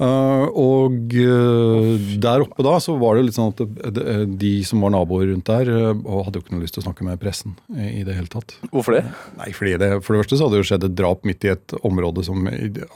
[0.00, 4.04] Eh, og eh, der oppe da så var det litt sånn at det, det,
[4.40, 7.04] de som var naboer rundt der, eh, hadde jo ikke noe lyst til å snakke
[7.04, 8.54] med pressen i, det hele tatt.
[8.72, 9.02] Hvorfor det?
[9.36, 11.52] Nei, fordi det, For det første så hadde det jo skjedd et drap midt i
[11.52, 12.48] et område som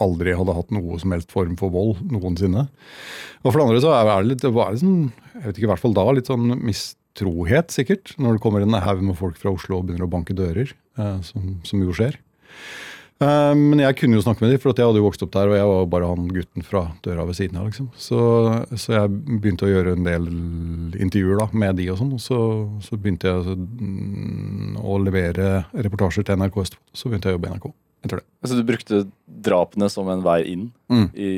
[0.04, 2.66] aldri hadde hatt noe som helst form for vold noensinne.
[3.44, 5.72] Og for det andre så er det litt, det var liksom, jeg vet ikke, i
[5.74, 8.14] hvert fall da, litt sånn mistrohet sikkert.
[8.16, 11.16] Når det kommer en haug med folk fra Oslo og begynner å banke dører, eh,
[11.28, 12.16] som, som jo skjer.
[13.22, 15.52] Eh, men jeg kunne jo snakke med dem, for jeg hadde jo vokst opp der,
[15.52, 17.68] og jeg var jo bare han gutten fra døra ved siden av.
[17.70, 17.88] liksom.
[17.96, 18.18] Så,
[18.74, 20.26] så jeg begynte å gjøre en del
[21.00, 22.12] intervjuer da, med de og sånn.
[22.18, 22.40] Og så,
[22.84, 26.84] så begynte jeg altså, mm, å levere reportasjer til NRK Østfold.
[26.94, 27.70] Så begynte jeg å jobbe i NRK
[28.04, 28.26] etter det.
[28.44, 28.98] Altså, du brukte
[29.44, 31.06] drapene som en vei inn Mm.
[31.16, 31.28] i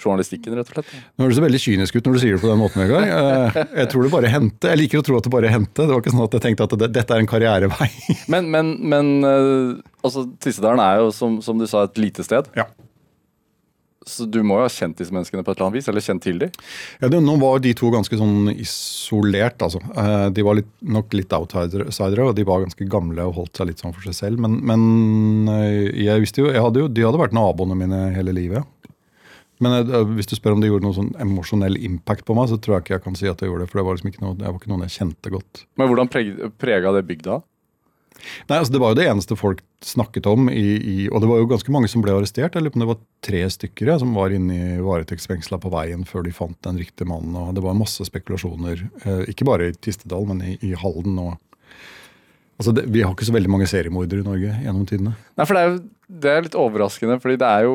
[0.00, 0.88] journalistikken, rett og slett?
[1.20, 3.04] Nå høres det veldig kynisk ut når du sier det på den måten, Vegard.
[3.04, 3.68] gang.
[3.76, 4.70] Jeg tror det bare hendte.
[4.72, 5.84] Jeg liker å tro at det bare hendte.
[5.84, 7.88] Det var ikke sånn at jeg tenkte at det, dette er en karrierevei.
[8.32, 12.50] Men, men, men eh, altså, Tissedalen er jo, som, som du sa, et lite sted.
[12.58, 12.68] Ja.
[14.04, 15.86] Så du må jo ha kjent disse menneskene på et eller annet vis?
[15.88, 16.52] Eller kjent til dem?
[17.00, 19.80] Ja, det, nå var de to ganske sånn isolert, altså.
[19.96, 23.70] Eh, De var litt, nok litt outsidere, og de var ganske gamle og holdt seg
[23.70, 24.44] litt sånn for seg selv.
[24.44, 28.36] Men, men eh, jeg visste jo, jeg hadde jo De hadde vært naboene mine hele
[28.36, 28.68] livet.
[29.64, 32.60] Men eh, hvis du spør om det gjorde noen sånn emosjonell impact på meg, så
[32.60, 33.72] tror jeg ikke jeg kan si at det gjorde det.
[33.72, 35.64] For det var liksom ikke noe, det var ikke noen jeg kjente godt.
[35.80, 37.40] Men hvordan preg, prega det bygda?
[38.48, 41.40] Nei, altså Det var jo det eneste folk snakket om, i, i, og det var
[41.42, 42.54] jo ganske mange som ble arrestert.
[42.56, 46.32] Jeg det var tre stykker ja, som var inne i varetektsfengsla på veien før de
[46.32, 47.34] fant den riktige mannen.
[47.36, 51.18] og Det var masse spekulasjoner, eh, ikke bare i Tistedal, men i, i Halden.
[51.18, 51.36] og
[52.54, 55.16] Altså, det, Vi har ikke så veldig mange seriemordere i Norge gjennom tidene.
[55.36, 57.74] Nei, for det er, jo- det er litt overraskende, fordi det er jo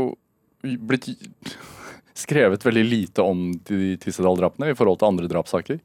[0.88, 1.10] blitt
[2.20, 5.80] skrevet veldig lite om de Tissedal-drapene i forhold til andre drapssaker.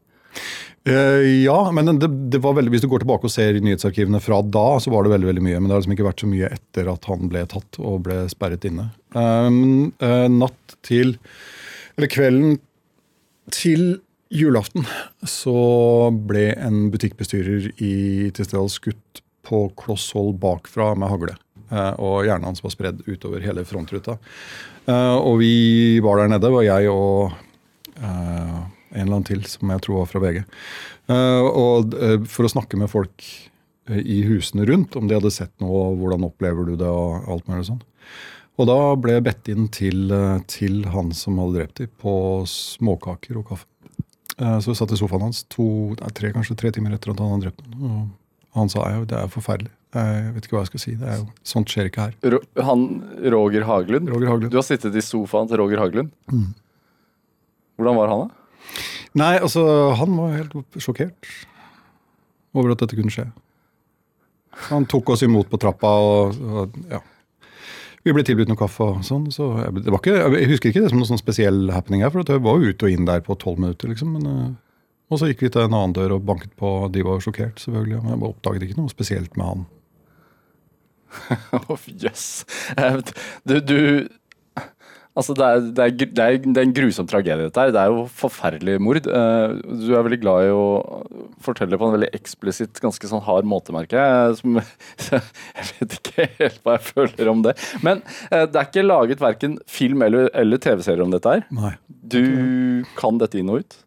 [0.88, 4.20] Eh, ja, men det, det var veldig, hvis du går tilbake og ser i nyhetsarkivene
[4.20, 5.60] fra da, så var det veldig veldig mye.
[5.60, 8.18] Men det har liksom ikke vært så mye etter at han ble tatt og ble
[8.32, 8.90] sperret inne.
[9.16, 11.16] Um, eh, natt til
[11.94, 12.58] Eller kvelden
[13.54, 14.00] til
[14.34, 14.82] julaften
[15.28, 21.38] så ble en butikkbestyrer i Tistedal skutt på kloss hold bakfra med hagle.
[21.70, 24.18] Eh, og hjernen hans var spredd utover hele frontruta.
[24.84, 27.32] Og vi var der nede, var jeg og
[28.94, 30.40] en eller annen til som jeg tror var fra VG.
[31.10, 33.26] Eh, og eh, for å snakke med folk
[33.90, 37.50] eh, i husene rundt, om de hadde sett noe, hvordan opplever du det, og alt
[37.50, 37.82] mulig sånn.
[38.54, 40.12] Og da ble jeg bedt inn til,
[40.46, 43.66] til han som hadde drept dem, på småkaker og kaffe.
[44.34, 45.66] Så jeg satt i sofaen hans to,
[46.14, 48.12] tre, kanskje tre timer etter at han hadde drept noen.
[48.54, 49.72] Og han sa jo det er forferdelig.
[49.94, 50.94] Jeg vet ikke hva jeg skal si.
[50.98, 52.38] Det er jo, sånt skjer ikke her.
[52.66, 52.86] Han
[53.34, 54.10] Roger Haglund.
[54.14, 54.54] Roger Haglund.
[54.54, 56.14] Du har sittet i sofaen til Roger Haglund.
[57.74, 58.43] Hvordan var han, da?
[59.18, 59.62] Nei, altså,
[59.98, 61.28] han var helt sjokkert
[62.54, 63.28] over at dette kunne skje.
[64.70, 67.02] Han tok oss imot på trappa, og, og ja.
[68.04, 69.30] Vi ble tilbudt noe kaffe og sånn.
[69.32, 72.12] så jeg, det var ikke, jeg husker ikke det som noen sånn spesiell happening her,
[72.12, 74.18] for jeg var jo ute og inn der på tolv minutter, liksom.
[74.18, 74.50] Men, eh,
[75.08, 78.02] og så gikk vi til en annen dør og banket på, de var sjokkert, selvfølgelig.
[78.02, 79.64] Men jeg bare oppdaget ikke noe spesielt med han.
[82.04, 82.26] Jøss.
[82.76, 83.14] yes.
[83.46, 83.78] Du, du
[85.14, 87.70] Altså, det er, det, er, det, er, det er en grusom tragedie, dette her.
[87.70, 88.98] Det er jo forferdelig mord.
[89.06, 90.64] Eh, Du er veldig glad i å
[91.44, 94.40] fortelle på en veldig eksplisitt, ganske sånn hard måte, merker jeg.
[94.40, 94.58] Som,
[95.06, 97.54] jeg vet ikke helt hva jeg føler om det.
[97.86, 101.46] Men eh, det er ikke laget verken film eller, eller TV-serier om dette her.
[101.54, 101.76] Nei.
[101.86, 102.20] Du
[102.98, 103.78] kan dette inn og ut.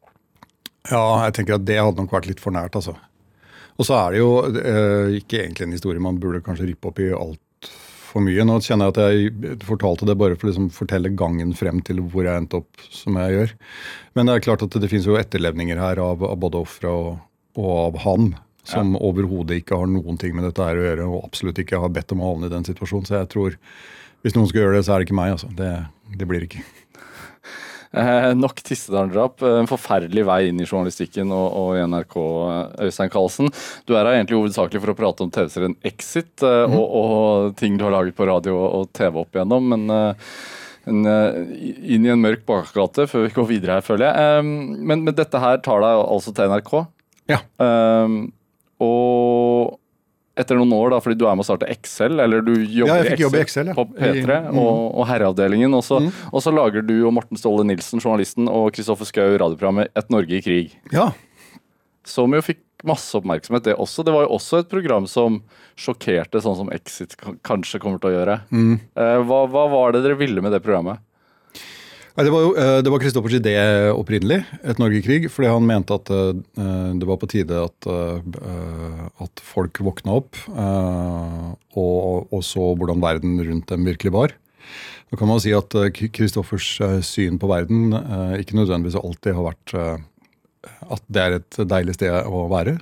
[0.87, 2.95] Ja, jeg tenker at det hadde nok vært litt for nært, altså.
[3.77, 7.03] Og så er det jo eh, ikke egentlig en historie man burde kanskje rippe opp
[7.03, 7.41] i alt
[8.17, 8.47] for mye.
[8.47, 12.01] Nå kjenner jeg at jeg fortalte det bare for å liksom fortelle gangen frem til
[12.01, 13.53] hvor jeg endte opp som jeg gjør.
[14.17, 17.13] Men det er klart at det finnes jo etterlevninger her av, av både ofra og,
[17.59, 18.33] og av han.
[18.67, 21.93] Som overhodet ikke har noen ting med dette her å gjøre, og absolutt ikke har
[21.95, 23.07] bedt om å havne i den situasjonen.
[23.07, 23.55] Så jeg tror
[24.25, 25.37] hvis noen skal gjøre det, så er det ikke meg.
[25.37, 25.47] altså.
[25.55, 25.69] Det,
[26.19, 26.65] det blir ikke.
[27.93, 29.41] Eh, nok Tistedal-drap.
[29.41, 32.15] eh, En forferdelig vei inn i journalistikken og, og i NRK,
[32.51, 33.51] eh, Øystein Karlsen.
[33.87, 37.77] Du er her egentlig hovedsakelig for å prate om TV-serien Exit eh, og, og ting
[37.79, 39.71] du har laget på radio og, TV opp igjennom.
[39.73, 40.27] Men eh,
[40.91, 41.39] en, eh,
[41.95, 44.45] inn i en mørk bakgate før vi går videre her, føler jeg.
[44.47, 46.73] Men, men dette her tar deg altså til NRK.
[47.27, 47.41] Ja.
[48.83, 49.79] Og
[50.37, 52.97] etter noen år, da, fordi du er med å starte Excel, eller du jobber Ja,
[53.01, 53.75] jeg fikk jobbe i Excel, ja.
[53.77, 54.59] på P3 I- mm.
[54.61, 55.73] og, og Herreavdelingen.
[55.77, 55.99] Og så,
[56.31, 60.37] og så lager du og Morten Ståle Nilsen, journalisten, og Kristoffer Schou radioprogrammet Et Norge
[60.39, 60.77] i krig.
[60.93, 61.09] Ja,
[62.07, 64.03] Som jo fikk masse oppmerksomhet, det også.
[64.05, 65.39] Det var jo også et program som
[65.79, 68.35] sjokkerte, sånn som Exit kanskje kommer til å gjøre.
[68.53, 68.75] Mm.
[68.93, 71.01] Eh, hva, hva var det dere ville med det programmet?
[72.17, 73.53] Det var eh, det var Kristoffers idé
[73.93, 76.39] opprinnelig, Et Norge i krig, fordi han mente at eh,
[76.97, 80.39] det var på tide at, eh, at folk våkna opp
[81.77, 84.33] og, og så hvordan verden rundt dem virkelig var.
[85.11, 86.71] Da kan man si at Christoffers
[87.05, 87.93] syn på verden
[88.41, 92.79] ikke nødvendigvis alltid har vært at det er et deilig sted å være.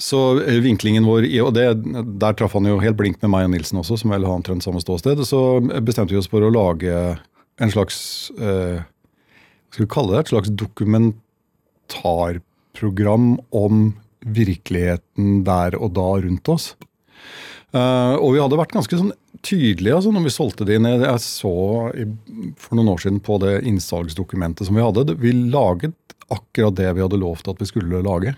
[0.00, 1.66] Så eh, vinklingen vår, og det,
[2.18, 4.64] der traff han jo helt blink med meg og Nilsen også, som vel har omtrent
[4.66, 5.16] samme ståsted.
[5.28, 5.40] Så
[5.86, 6.92] bestemte vi oss for å lage
[7.62, 7.96] en slags
[8.38, 10.20] eh, Hva skal vi kalle det?
[10.24, 13.74] Et slags dokumentarprogram om
[14.24, 16.66] virkeligheten der og da rundt oss.
[17.74, 19.12] Eh, og vi hadde vært ganske sånn
[19.44, 20.88] tydelige altså, når vi solgte det inn.
[20.90, 21.54] Jeg så
[21.98, 22.06] i,
[22.60, 25.18] for noen år siden på det innsalgsdokumentet som vi hadde.
[25.20, 25.96] Vi laget
[26.32, 28.30] akkurat det vi hadde lovt at vi skulle lage.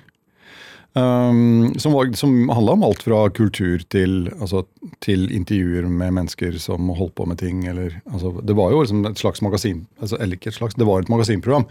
[0.96, 4.62] Um, som, var, som handla om alt fra kultur til, altså,
[5.04, 7.66] til intervjuer med mennesker som holdt på med ting.
[7.68, 10.87] Eller, altså, det var jo liksom et slags magasin, altså, eller ikke et slags, det
[10.88, 11.66] var et magasinprogram,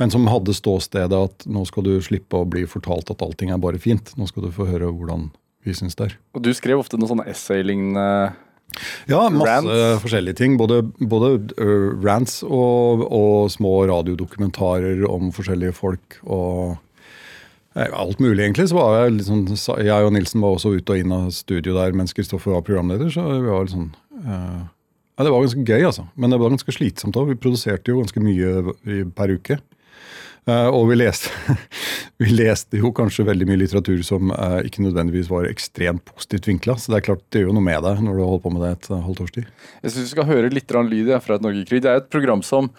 [0.00, 3.60] men som hadde ståstedet at nå skal du slippe å bli fortalt at allting er
[3.60, 4.14] bare fint.
[4.16, 5.28] Nå skal du få høre hvordan
[5.66, 6.14] vi syns det er.
[6.32, 8.06] Og Du skrev ofte noen sånne essay-lignende
[9.04, 10.00] Ja, masse Rants.
[10.06, 10.56] forskjellige ting.
[10.56, 16.16] Både, både uh, rants og, og små radiodokumentarer om forskjellige folk.
[16.24, 16.80] og
[17.74, 18.68] Alt mulig, egentlig.
[18.68, 19.46] så var Jeg sånn,
[19.80, 23.08] jeg og Nilsen var også ute og inn av studio der mens Kristoffer var programleder.
[23.12, 24.62] Så vi var sånn eh,
[25.16, 26.06] Ja, Det var ganske gøy, altså.
[26.16, 27.32] Men det var ganske slitsomt òg.
[27.32, 29.60] Vi produserte jo ganske mye per uke.
[30.42, 31.30] Uh, og vi leste,
[32.18, 36.74] vi leste jo kanskje veldig mye litteratur som uh, ikke nødvendigvis var ekstremt positivt vinkla.
[36.82, 38.52] Så det er klart det gjør jo noe med deg når du har holdt på
[38.56, 39.52] med det et halvt års tid.
[39.84, 41.84] Jeg syns vi skal høre litt lyd fra et Norgekrig.
[41.84, 42.72] Det er et program som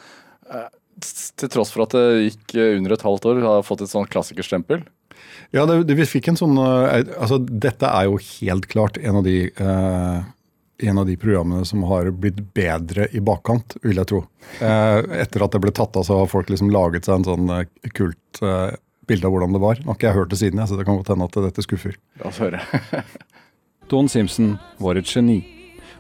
[1.02, 4.10] til tross for at det gikk eh, under et halvt år, har fått et sånn
[4.10, 4.84] klassikerstempel.
[5.54, 9.20] Ja, det, det, vi fikk en sånn eh, altså Dette er jo helt klart en
[9.20, 10.24] av de eh,
[10.84, 14.24] en av de programmene som har blitt bedre i bakkant, vil jeg tro.
[14.60, 17.54] Eh, etter at det ble tatt av, så har folk liksom laget seg en sånn
[17.54, 18.74] eh, kult eh,
[19.08, 19.80] bilde av hvordan det var.
[19.80, 21.66] Nå har ikke jeg hørt det siden, jeg, så det kan godt hende at dette
[21.66, 21.96] skuffer.
[22.22, 22.62] La oss høre.
[23.92, 25.42] Don Simpson var et geni.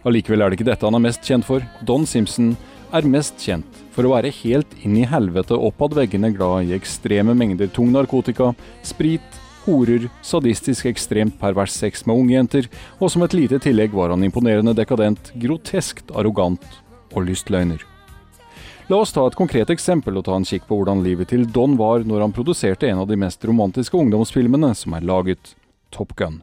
[0.04, 1.64] Allikevel er det ikke dette han er mest kjent for.
[1.88, 2.56] Don Simpson
[2.96, 7.36] er mest kjent for å være helt inn i helvete oppad veggene glad i ekstreme
[7.38, 8.52] mengder tung narkotika,
[8.86, 12.68] sprit, horer, sadistisk ekstremt pervers sex med ungjenter,
[13.00, 16.66] og som et lite tillegg var han imponerende dekadent, groteskt arrogant
[17.14, 17.86] og lystløgner.
[18.92, 21.78] La oss ta et konkret eksempel og ta en kikk på hvordan livet til Don
[21.80, 25.56] var når han produserte en av de mest romantiske ungdomsfilmene som er laget,
[25.94, 26.42] Top Gun.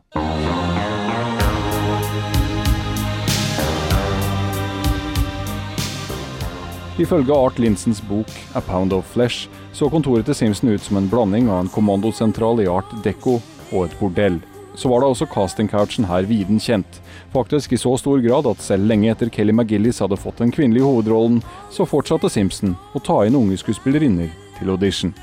[7.00, 11.08] Ifølge Art Linsens bok A Pound of Flesh så kontoret til Simpson ut som en
[11.08, 13.38] blanding av en kommandosentral i Art Deco
[13.70, 14.36] og et bordell.
[14.76, 16.98] Så var da også castingcouchen her viden kjent.
[17.32, 20.84] Faktisk i så stor grad at selv lenge etter Kelly McGillis hadde fått den kvinnelige
[20.84, 21.40] hovedrollen,
[21.72, 25.14] så fortsatte Simpson å ta inn unge skuespillerinner til audition.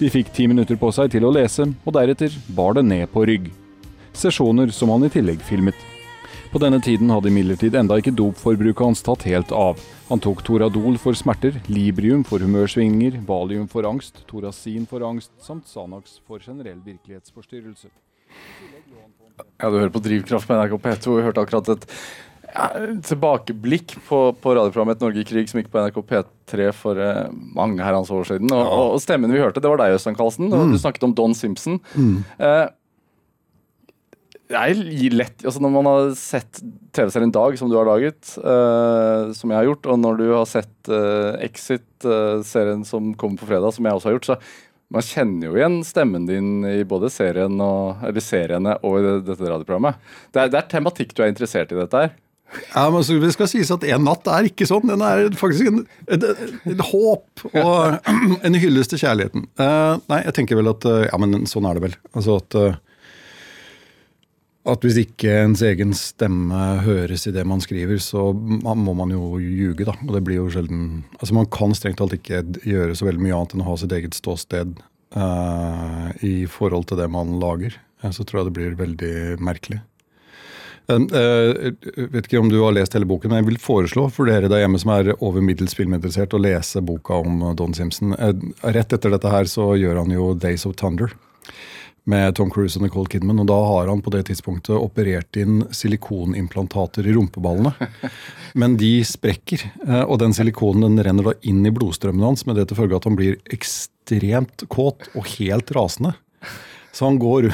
[0.00, 3.22] De fikk ti minutter på seg til å lese, og deretter bar det ned på
[3.28, 3.52] rygg.
[4.18, 5.78] Sesjoner som han i tillegg filmet.
[6.48, 9.80] På denne tiden hadde imidlertid enda ikke dopforbruket hans tatt helt av.
[10.08, 15.68] Han tok Toradol for smerter, Librium for humørsvingninger, Valium for angst, Torazin for angst, samt
[15.68, 17.90] Sanax for generell virkelighetsforstyrrelse.
[19.60, 21.18] Ja, Du hører på Drivkraft på NRK P2.
[21.18, 21.84] Vi hørte akkurat et
[22.48, 22.66] ja,
[23.04, 27.28] tilbakeblikk på, på radioprogrammet Et Norge i krig som gikk på NRK P3 for eh,
[27.54, 28.48] mange herrens år siden.
[28.56, 28.80] Og, ja.
[28.96, 30.48] og stemmen vi hørte, det var deg, Øystein Karlsen.
[30.48, 30.72] Mm.
[30.72, 31.76] Du snakket om Don Simpson.
[31.94, 32.77] Eh, er li-
[34.48, 36.60] lett, altså Når man har sett
[36.96, 40.46] TV-serien Dag, som du har laget, uh, som jeg har gjort, og når du har
[40.48, 44.38] sett uh, Exit, uh, serien som kommer på fredag, som jeg også har gjort, så
[44.88, 49.44] man kjenner jo igjen stemmen din i både serien og, seriene og i det, dette
[49.44, 50.00] radioprogrammet.
[50.32, 52.16] Det er, det er tematikk du er interessert i dette her.
[52.72, 54.88] Ja, men så Det skal sies at En natt er ikke sånn.
[54.88, 56.24] Den er faktisk en, et,
[56.72, 58.08] et håp og
[58.48, 59.44] en hyllest til kjærligheten.
[59.60, 61.98] Nei, jeg tenker vel at Ja, men sånn er det vel.
[62.16, 62.56] Altså at
[64.68, 69.38] at hvis ikke ens egen stemme høres i det man skriver, så må man jo
[69.40, 69.96] ljuge, da.
[70.06, 73.36] Og det blir jo sjelden Altså Man kan strengt talt ikke gjøre så veldig mye
[73.36, 74.78] annet enn å ha sitt eget ståsted
[75.16, 77.78] uh, i forhold til det man lager.
[78.02, 79.80] Eh, så tror jeg det blir veldig merkelig.
[80.88, 84.08] Eh, eh, Jeg vet ikke om du har lest hele boken, men jeg vil foreslå
[84.12, 88.14] for dere der hjemme som er over middels filminteressert, å lese boka om Don Simpson.
[88.62, 91.12] Rett etter dette her så gjør han jo Days of Thunder
[92.08, 95.60] med Tom Cruise og Nicole Kidman, og da har han på det tidspunktet operert inn
[95.74, 97.74] silikonimplantater i rumpeballene.
[98.60, 102.56] Men de sprekker, eh, og den silikonen den renner da inn i blodstrømmen hans, med
[102.58, 106.14] det til følge at han blir ekstremt kåt og helt rasende.
[106.96, 107.50] Så han går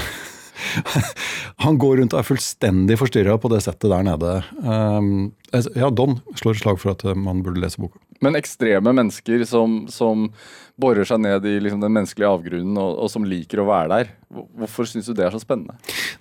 [1.65, 4.37] han går rundt og er fullstendig forstyrra på det settet der nede.
[4.63, 7.99] Um, ja, Don slår et slag for at eh, man burde lese boka.
[8.23, 10.29] Men ekstreme mennesker som, som
[10.81, 14.15] borer seg ned i liksom, den menneskelige avgrunnen, og, og som liker å være der.
[14.61, 15.77] Hvorfor syns du det er så spennende?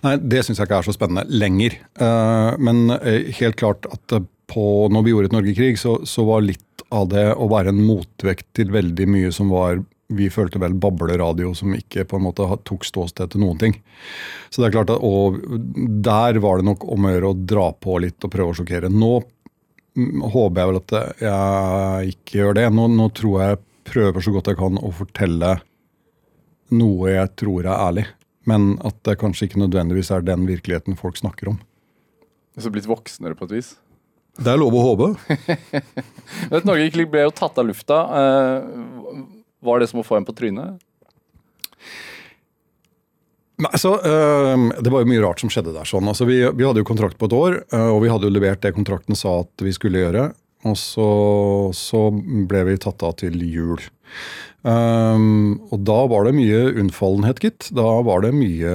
[0.06, 1.78] Nei, det syns jeg ikke er så spennende lenger.
[1.94, 4.18] Eh, men eh, helt klart at
[4.50, 7.82] på, når vi gjorde et Norge-krig, så, så var litt av det å være en
[7.82, 9.80] motvekt til veldig mye som var
[10.14, 13.76] vi følte vel bableradio som ikke på en måte tok ståsted til noen ting.
[14.52, 15.40] Så det er klart at, Og
[16.04, 18.92] der var det nok om å gjøre å dra på litt og prøve å sjokkere.
[18.92, 19.16] Nå
[19.94, 22.66] håper jeg vel at jeg ikke gjør det.
[22.74, 25.54] Nå, nå tror jeg jeg prøver så godt jeg kan å fortelle
[26.74, 28.06] noe jeg tror er ærlig.
[28.48, 31.60] Men at det kanskje ikke nødvendigvis er den virkeligheten folk snakker om.
[32.58, 33.72] Så blitt voksnere på et vis.
[34.34, 35.08] Det er lov å håpe.
[36.50, 38.00] Vet, Et Norge ble jo tatt av lufta.
[38.18, 39.22] Eh,
[39.64, 40.82] var det som å få en på trynet?
[43.62, 45.86] Nei, så, øh, det var jo mye rart som skjedde der.
[45.86, 46.08] sånn.
[46.10, 48.64] Altså, vi, vi hadde jo kontrakt på et år, øh, og vi hadde jo levert
[48.64, 50.32] det kontrakten sa at vi skulle gjøre.
[50.64, 51.10] Og så,
[51.76, 52.08] så
[52.48, 53.78] ble vi tatt av til jul.
[54.64, 57.66] Um, og da var det mye unnfallenhet, gitt.
[57.76, 58.70] Da var det mye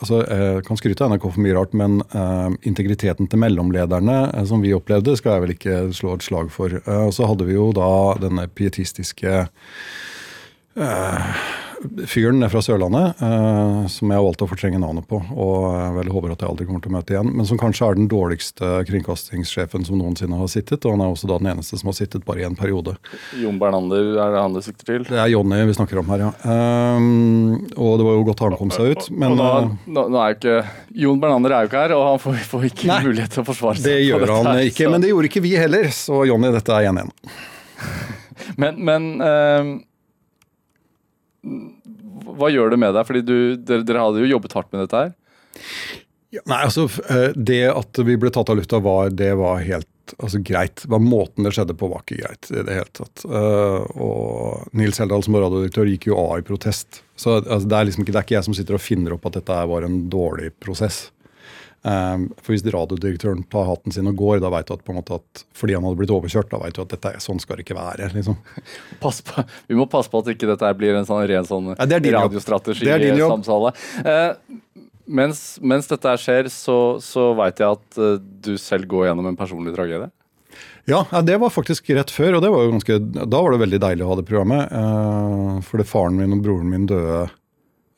[0.00, 4.44] altså Jeg kan skryte av NRK for mye rart, men uh, integriteten til mellomlederne uh,
[4.48, 6.72] som vi opplevde, skal jeg vel ikke slå et slag for.
[6.88, 7.90] Uh, og så hadde vi jo da
[8.22, 9.34] denne pietistiske
[10.80, 11.42] eh,
[12.06, 16.34] fyren fra Sørlandet, eh, som jeg har valgt å fortrenge navnet på, og vel håper
[16.34, 19.86] at jeg aldri kommer til å møte igjen, men som kanskje er den dårligste kringkastingssjefen
[19.88, 22.44] som noensinne har sittet, og han er også da den eneste som har sittet bare
[22.44, 22.96] i en periode.
[23.40, 25.06] Jon Bernander, er det han du sikter til?
[25.08, 26.30] Det er Jonny vi snakker om her, ja.
[26.44, 30.36] Um, og det var jo godt han kom seg ut, men og da, eh, er
[30.36, 30.56] ikke
[31.06, 33.02] Jon Bernander er jo ikke her, og han får, får ikke Nei.
[33.08, 33.88] mulighet til å forsvare seg.
[33.88, 34.84] det gjør han her, ikke.
[34.84, 37.10] så- Men det gjorde ikke vi heller, så Jonny, dette er 1-1.
[38.60, 39.68] Men, men ehm,
[41.42, 43.06] hva gjør det med deg?
[43.08, 45.14] Fordi du, dere, dere hadde jo jobbet hardt med dette her.
[46.30, 50.14] Ja, nei, altså, eh, Det at vi ble tatt av lufta, var, det var helt
[50.18, 50.84] altså, greit.
[50.84, 53.24] Det var Måten det skjedde på, var ikke greit i det hele tatt.
[53.26, 57.02] Eh, og Nils Heldal som radiodirektør gikk jo av i protest.
[57.18, 59.26] Så altså, det, er liksom ikke, det er ikke jeg som sitter og finner opp
[59.30, 61.08] at dette var en dårlig prosess.
[61.80, 64.98] Eh, for hvis radiodirektøren tar hatten sin og går, da vet du at, på en
[65.00, 67.56] måte at fordi han hadde blitt overkjørt, da vet du at dette, er- sånn skal
[67.56, 68.10] det ikke være.
[68.16, 68.36] liksom.
[69.04, 71.88] Pass på, vi må passe på at ikke dette blir en sånn ren sånn Ja,
[71.88, 73.72] radiostrategi-samtale.
[74.04, 74.30] Eh,
[75.10, 79.30] mens, mens dette her skjer, så, så veit jeg at uh, du selv går gjennom
[79.30, 80.10] en personlig tragedie.
[80.88, 83.80] Ja, det var faktisk rett før, og det var jo ganske, da var det veldig
[83.82, 84.70] deilig å ha det programmet.
[84.70, 87.24] Uh, fordi faren min og broren min døde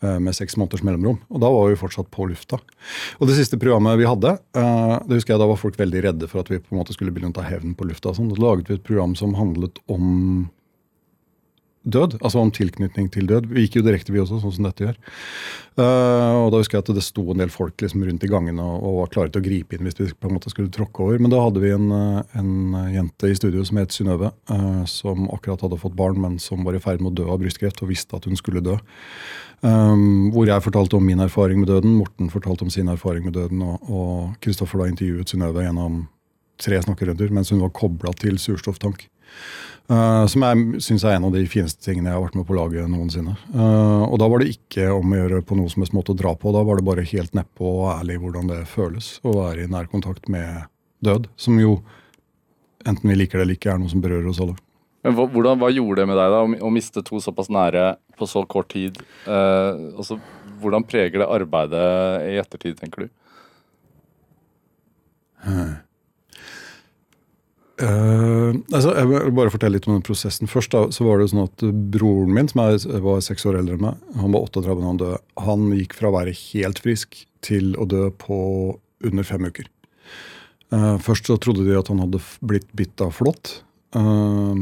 [0.02, 1.20] med seks måneders mellomrom.
[1.30, 2.58] Og da var vi fortsatt på lufta.
[3.20, 6.30] Og det siste programmet vi hadde, eh, det husker jeg da var folk veldig redde
[6.30, 8.14] for at vi på en måte skulle begynne å ta hevn på lufta.
[8.14, 8.32] sånn.
[8.32, 10.50] Da laget vi et program som handlet om
[11.82, 13.48] død, altså om tilknytning til død.
[13.50, 14.98] Vi gikk jo direkte, vi også, sånn som dette gjør.
[15.72, 18.64] Uh, og da husker jeg at det sto en del folk liksom rundt i gangene
[18.64, 21.06] og, og var klare til å gripe inn hvis vi på en måte skulle tråkke
[21.06, 21.22] over.
[21.22, 25.26] Men da hadde vi en, eh, en jente i studio som het Synnøve, uh, som
[25.32, 27.90] akkurat hadde fått barn, men som var i ferd med å dø av brystkreft og
[27.90, 28.76] visste at hun skulle dø.
[29.62, 33.38] Um, hvor jeg fortalte om min erfaring med døden, Morten fortalte om sin erfaring med
[33.38, 36.04] døden, og- Kristoffer da intervjuet Synnøve gjennom
[36.62, 39.08] tre snakkerunder mens hun var kobla til surstofftank.
[39.90, 42.56] Uh, som jeg syns er en av de fineste tingene jeg har vært med på
[42.56, 43.34] laget noensinne.
[43.52, 46.18] Uh, og da var det ikke om å gjøre på noe som helst måte å
[46.18, 46.52] dra på.
[46.54, 49.90] Da var det bare helt nedpå og ærlig hvordan det føles å være i nær
[49.92, 50.68] kontakt med
[51.04, 51.26] død.
[51.36, 51.80] Som jo,
[52.86, 54.56] enten vi liker det eller ikke, er noe som berører oss alle.
[55.02, 57.86] Men hva, hvordan, hva gjorde det med deg da, å, å miste to såpass nære
[58.16, 59.02] på så kort tid?
[59.26, 60.20] Uh, altså,
[60.62, 61.88] hvordan preger det arbeidet
[62.30, 63.18] i ettertid, tenker du?
[67.80, 70.50] Eh, altså, jeg vil bare fortelle litt om den prosessen.
[70.50, 71.64] Først da, så var det sånn at
[71.94, 75.00] Broren min, som er, var seks år eldre enn meg, han var 38 da han
[75.00, 75.20] døde.
[75.48, 78.38] Han gikk fra å være helt frisk til å dø på
[79.02, 79.68] under fem uker.
[80.72, 83.58] Uh, først så trodde de at han hadde blitt bitt av flått.
[83.92, 84.56] Uh,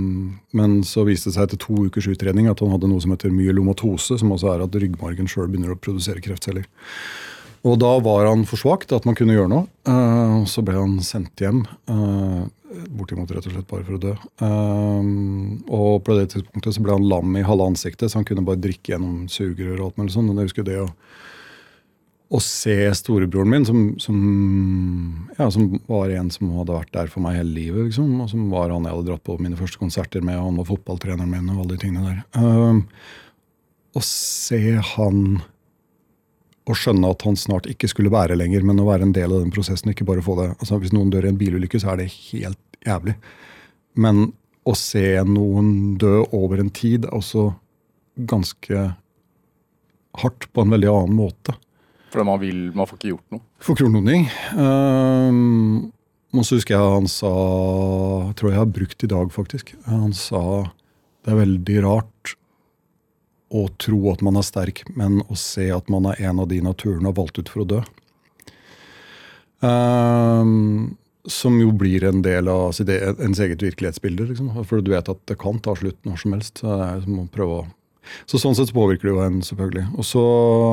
[0.56, 3.34] men så viste det seg etter to ukers utredning at han hadde noe som heter
[3.34, 6.66] myelomatose, som altså er at ryggmargen sjøl begynner å produsere kreftceller.
[7.68, 9.68] Og da var han for svak til at man kunne gjøre noe.
[9.84, 11.66] Uh, så ble han sendt hjem.
[11.92, 14.12] eh, bortimot rett og slett bare for å dø.
[14.42, 18.44] Um, og på det tidspunktet så ble han lam i halve ansiktet, så han kunne
[18.46, 20.30] bare drikke gjennom sugerør og alt mulig sånn.
[20.30, 20.86] Og jeg husker det å,
[22.30, 24.18] å se storebroren min, som, som,
[25.36, 28.46] ja, som var en som hadde vært der for meg hele livet, liksom, og som
[28.52, 31.50] var han jeg hadde dratt på mine første konserter med, og han var fotballtreneren min
[31.54, 32.22] og alle de tingene der.
[32.38, 32.84] Um,
[33.98, 34.62] å se
[34.94, 35.40] han
[36.68, 39.42] å skjønne at han snart ikke skulle være lenger, men å være en del av
[39.42, 39.90] den prosessen.
[39.90, 40.50] ikke bare få det.
[40.58, 43.16] Altså, Hvis noen dør i en bilulykke, så er det helt jævlig.
[43.96, 44.32] Men
[44.68, 47.50] å se noen dø over en tid er også
[48.28, 48.90] ganske
[50.20, 51.56] hardt på en veldig annen måte.
[52.10, 53.44] Fordi man vil, man får ikke gjort noe.
[53.62, 54.28] Får ikke gjort noen ting.
[54.58, 55.92] Um,
[56.34, 59.72] og så husker jeg han sa Jeg Tror jeg har brukt i dag, faktisk.
[59.86, 60.42] Han sa
[61.20, 62.09] det er veldig rart
[63.50, 66.60] å tro at man er sterk, men å se at man er en av de
[66.62, 67.80] naturen har valgt ut for å dø.
[69.60, 70.96] Um,
[71.28, 74.30] som jo blir en del av det, ens eget virkelighetsbilde.
[74.30, 74.52] Liksom.
[74.64, 76.62] For du vet at det kan ta slutt når som helst.
[76.62, 76.76] Så,
[77.44, 77.60] å
[78.26, 79.86] så sånn sett påvirker det jo en, selvfølgelig.
[79.98, 80.22] Og så,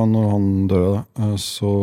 [0.09, 1.73] når han døde, eh, så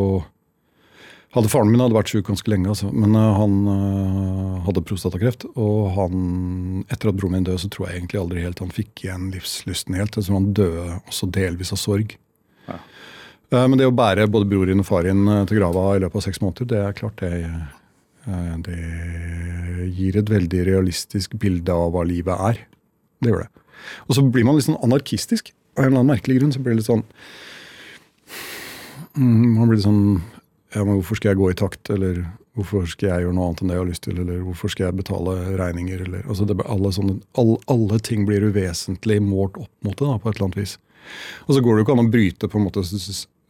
[1.34, 2.90] hadde Faren min hadde vært syk ganske lenge, altså.
[2.94, 5.46] men eh, han eh, hadde prostatakreft.
[5.58, 6.18] Og han,
[6.86, 9.98] etter at broren min døde, så tror jeg egentlig aldri helt han fikk igjen livslysten
[9.98, 10.18] helt.
[10.20, 12.14] Altså, han døde også delvis av sorg.
[12.68, 12.78] Ja.
[13.50, 16.20] Eh, Men det å bære både bror din og far din til grava i løpet
[16.20, 17.34] av seks måneder, det er klart det
[18.64, 22.62] Det gir et veldig realistisk bilde av hva livet er.
[23.20, 23.64] Det gjør det.
[24.08, 25.50] Og så blir man litt sånn anarkistisk.
[25.76, 27.02] Av en eller annen merkelig grunn så blir det litt sånn
[29.18, 30.22] mm, Man blir litt sånn
[30.74, 33.62] ja, men Hvorfor skal jeg gå i takt, eller hvorfor skal jeg gjøre noe annet
[33.62, 36.56] enn det jeg har lyst til, eller hvorfor skal jeg betale regninger, eller altså det,
[36.70, 40.48] alle, sånne, alle, alle ting blir uvesentlig målt opp mot det, da, på et eller
[40.48, 40.74] annet vis.
[41.46, 42.84] Og så går det jo ikke an å bryte på en måte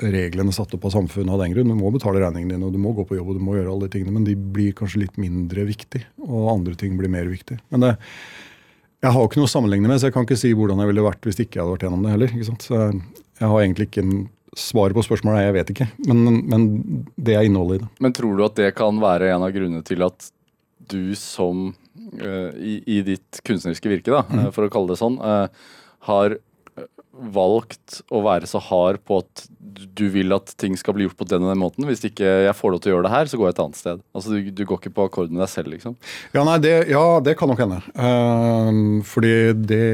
[0.02, 1.70] reglene satt opp av samfunnet av den grunn.
[1.70, 3.70] Du må betale regningene dine, og du må gå på jobb, og du må gjøre
[3.70, 7.28] alle de tingene, men de blir kanskje litt mindre viktig, og andre ting blir mer
[7.30, 7.60] viktig.
[7.74, 7.94] Men det,
[9.04, 11.02] Jeg har ikke noe å sammenligne med, så jeg kan ikke si hvordan jeg ville
[11.04, 12.30] vært hvis ikke jeg hadde vært gjennom det heller.
[12.32, 12.64] ikke sant?
[12.64, 13.02] Så jeg,
[13.36, 14.14] jeg har egentlig ikke en
[14.58, 16.66] Svaret på spørsmålet er jeg vet ikke, men, men
[17.16, 17.90] det er innholdet i det.
[18.06, 20.30] Men tror du at det kan være en av grunnene til at
[20.90, 21.70] du som
[22.20, 24.50] eh, i, i ditt kunstneriske virke, da, mm.
[24.54, 25.66] for å kalle det sånn, eh,
[26.08, 26.88] har eh,
[27.34, 31.26] valgt å være så hard på at du- vil at ting skal bli gjort på
[31.28, 31.86] den og den måten.
[31.88, 33.80] Hvis ikke jeg får lov til å gjøre det her, så går jeg et annet
[33.80, 34.02] sted.
[34.14, 35.96] Altså Du, du går ikke på akkord med deg selv, liksom.
[36.34, 37.80] Ja, nei, det, ja, det kan nok hende.
[37.98, 39.34] Uh, fordi
[39.66, 39.84] det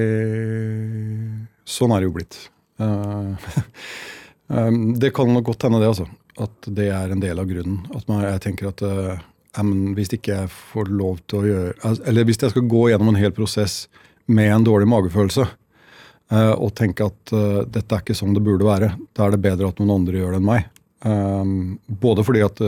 [1.71, 2.37] Sånn er det jo blitt.
[2.83, 3.39] Uh,
[4.51, 6.09] det kan nok godt hende, det, altså.
[6.41, 7.85] At det er en del av grunnen.
[7.95, 9.21] At man, jeg tenker at uh,
[9.63, 13.11] men hvis ikke jeg får lov til å gjøre Eller hvis jeg skal gå gjennom
[13.11, 13.89] en hel prosess
[14.31, 18.69] med en dårlig magefølelse uh, og tenke at uh, dette er ikke sånn det burde
[18.69, 20.69] være, da er det bedre at noen andre gjør det enn meg.
[21.01, 21.55] Ehm,
[21.87, 22.59] både fordi at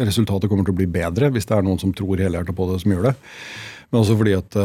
[0.00, 2.80] resultatet kommer til å bli bedre hvis det er noen som tror helhjertet på det,
[2.82, 3.14] som gjør det.
[3.90, 4.56] Men også fordi at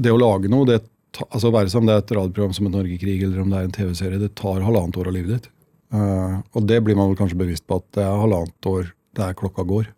[0.00, 0.78] det å lage noe, det
[1.26, 3.74] altså være som det er et radioprogram som et Norgekrig eller om det er en
[3.74, 5.50] TV-serie, det tar halvannet år av livet ditt.
[5.94, 9.36] Eh, og det blir man vel kanskje bevisst på at det er halvannet år der
[9.38, 9.90] klokka går.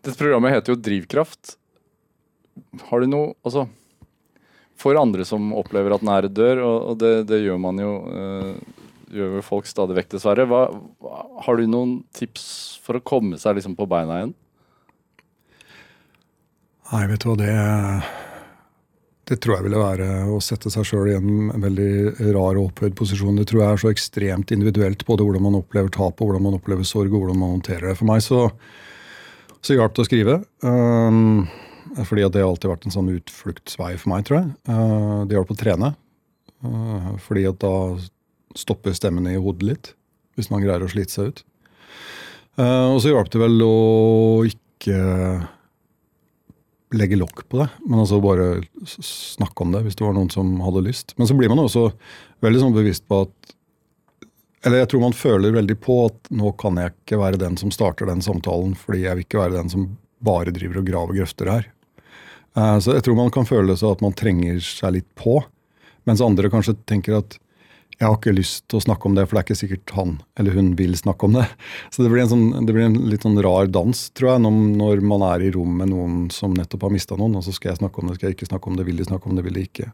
[0.00, 1.56] Dette programmet heter jo Drivkraft.
[2.90, 3.66] Har du noe Altså,
[4.80, 8.52] for andre som opplever at nære dør, og, det, det gjør man jo eh,
[9.10, 10.44] Gjør vel folk stadig vekk, dessverre.
[10.46, 10.60] Hva,
[11.42, 12.44] har du noen tips
[12.78, 14.34] for å komme seg liksom på beina igjen?
[16.92, 17.56] Nei, vet du hva, det
[19.30, 21.90] Det tror jeg ville være å sette seg sjøl i en veldig
[22.34, 23.36] rar og opphøyd posisjon.
[23.38, 26.56] Det tror jeg er så ekstremt individuelt, både hvordan man opplever tap, og hvordan man
[26.58, 27.98] opplever sorg, og hvordan man håndterer det.
[28.00, 28.40] For meg så,
[29.62, 30.36] så hjalp det å skrive.
[30.66, 31.46] Um,
[32.00, 34.50] fordi det har alltid vært en sånn utfluktsvei for meg, tror jeg.
[34.66, 35.92] Uh, det hjalp å trene.
[36.66, 37.74] Uh, fordi at da
[38.58, 39.92] stopper stemmene i hodet litt,
[40.34, 41.44] hvis man greier å slite seg ut.
[42.58, 43.74] Uh, og så hjalp det vel å
[44.50, 44.98] ikke
[46.96, 50.48] legge lokk på det, men altså bare snakke om det hvis det var noen som
[50.64, 51.14] hadde lyst.
[51.18, 51.90] Men så blir man også
[52.42, 53.54] veldig sånn bevisst på at
[54.66, 57.70] Eller jeg tror man føler veldig på at nå kan jeg ikke være den som
[57.72, 59.86] starter den samtalen, fordi jeg vil ikke være den som
[60.20, 61.68] bare driver og graver grøfter her.
[62.56, 65.38] Eh, Så jeg tror man kan føle seg at man trenger seg litt på,
[66.04, 67.38] mens andre kanskje tenker at
[68.00, 70.14] jeg har ikke lyst til å snakke om det, for det er ikke sikkert han
[70.40, 71.44] eller hun vil snakke om det.
[71.92, 74.44] Så det blir en, sånn, det blir en litt sånn rar dans, tror jeg,
[74.80, 77.74] når, man er i rom med noen som nettopp har mista noen, og så skal
[77.74, 79.44] jeg snakke om det, skal jeg ikke snakke om det, vil de snakke om det,
[79.44, 79.90] vil de ikke.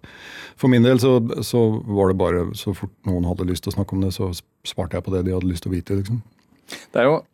[0.55, 3.79] For min del så, så var det bare så fort noen hadde lyst til å
[3.81, 4.31] snakke om det, så
[4.67, 5.99] svarte jeg på det de hadde lyst til å vite.
[5.99, 6.23] liksom.
[6.95, 7.25] Det er jo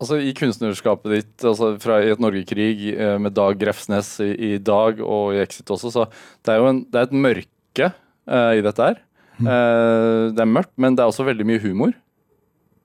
[0.00, 4.52] Altså I kunstnerskapet ditt, altså fra i et Norgekrig eh, med Dag Grefsnes i, i
[4.56, 6.06] dag, og i Exit også, så
[6.40, 7.88] det er jo en, det er et mørke
[8.24, 9.02] uh, i dette her.
[9.40, 11.94] Eh, det er mørkt, men det er også veldig mye humor.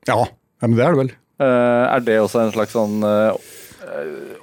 [0.08, 1.12] Ja, ja men det er det vel.
[1.43, 3.51] Eh, er det også en slags sånn eh,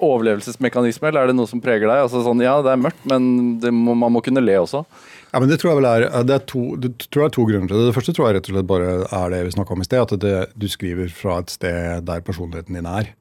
[0.03, 2.05] overlevelsesmekanisme, eller er det noe som preger deg?
[2.05, 4.85] Altså sånn, Ja, det er mørkt, men det må, man må kunne le også.
[5.33, 7.47] Ja, men Det tror jeg vel er, det er, to, det tror jeg er to
[7.49, 7.89] grunner til det.
[7.89, 10.05] Det første tror jeg rett og slett bare er det vi snakka om i sted,
[10.05, 13.15] at det, du skriver fra et sted der personligheten din er.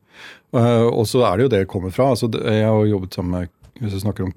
[0.51, 2.09] Og så er det jo det det kommer fra.
[2.11, 4.33] Altså, jeg har jobbet sammen med Hvis jeg snakker om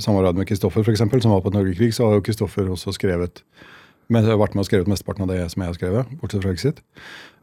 [0.00, 3.42] samarbeid med Kristoffer, f.eks., som var på et Norgekrig, så har jo Kristoffer også skrevet
[4.08, 6.44] men jeg har vært med og skrevet mesteparten av det som jeg har skrevet, bortsett
[6.44, 6.82] fra Exit.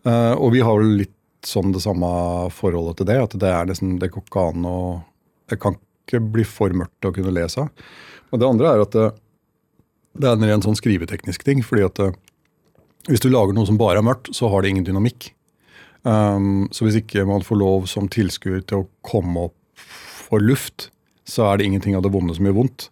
[0.07, 2.09] Uh, og vi har vel litt sånn det samme
[2.51, 4.79] forholdet til det, at det er nesten, det går ikke an å
[5.49, 7.63] Det kan ikke bli for mørkt å kunne lese.
[8.29, 9.07] Og det andre er at det,
[10.13, 11.63] det er en ren sånn skriveteknisk ting.
[11.65, 12.13] fordi at eh,
[13.09, 15.31] hvis du lager noe som bare er mørkt, så har det ingen dynamikk.
[16.03, 19.57] Um, så hvis ikke man får lov som tilskuer til å komme opp
[20.29, 20.91] for luft,
[21.25, 22.89] så er det ingenting av det vonde som gjør vondt.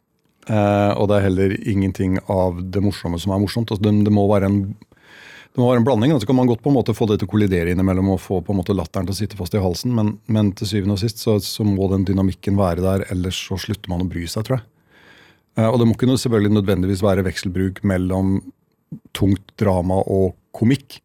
[0.47, 3.71] Eh, og det er heller ingenting av det morsomme som er morsomt.
[3.71, 6.15] Altså, det, det, må være en, det må være en blanding.
[6.15, 8.21] Så Så kan man godt på en måte få det til å kollidere innimellom og
[8.23, 10.95] få på en måte latteren til å sitte fast i halsen, men, men til syvende
[10.95, 14.23] og sist så, så må den dynamikken være der, ellers så slutter man å bry
[14.29, 14.67] seg, tror jeg.
[15.57, 18.39] Eh, Og det må ikke selvfølgelig nødvendigvis være vekselbruk mellom
[19.17, 21.01] tungt drama og komikk.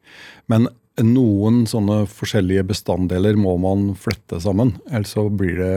[0.46, 0.68] Men
[1.02, 4.74] noen sånne forskjellige bestanddeler må man flette sammen.
[4.92, 5.74] Ellers så blir det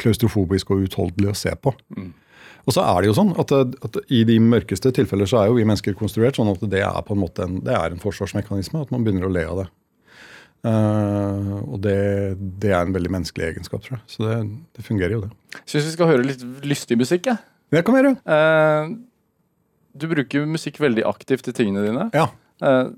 [0.00, 1.74] klaustrofobisk og uutholdelig å se på.
[2.68, 5.58] Og så er det jo sånn at, at i de mørkeste tilfeller så er jo
[5.58, 8.84] vi mennesker konstruert sånn at det er på en måte en, det er en forsvarsmekanisme.
[8.84, 9.68] At man begynner å le av det.
[10.60, 12.00] Uh, og det,
[12.60, 14.04] det er en veldig menneskelig egenskap, tror jeg.
[14.12, 14.34] Så det,
[14.76, 15.62] det fungerer jo, det.
[15.64, 17.40] Syns vi skal høre litt lystig musikk, jeg.
[17.72, 18.16] Det kan vi gjøre.
[18.28, 18.98] Uh,
[19.96, 22.06] du bruker musikk veldig aktivt i tingene dine.
[22.14, 22.28] Ja.
[22.62, 22.90] Eh,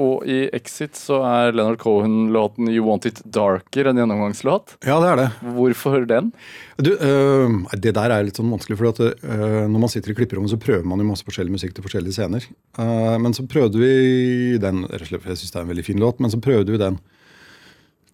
[0.00, 4.76] og i Exit så er Leonard Cohen-låten 'You Want It Darker' en gjennomgangslåt.
[4.86, 5.28] Ja, det er det.
[5.56, 6.32] Hvorfor den?
[6.80, 10.18] Du, øh, det der er litt sånn vanskelig, for at, øh, når man sitter i
[10.18, 12.46] klipperommet, så prøver man jo masse forskjellig musikk til forskjellige scener.
[12.78, 16.30] Uh, men så prøvde vi den Jeg syns det er en veldig fin låt, men
[16.30, 16.98] så prøvde vi den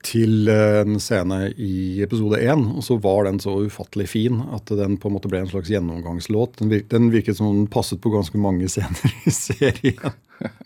[0.07, 4.70] til eh, en scene i episode én, og så var den så ufattelig fin at
[4.78, 6.61] den på en måte ble en slags gjennomgangslåt.
[6.61, 10.16] Den, virket, den virket som den passet på ganske mange scener i serien.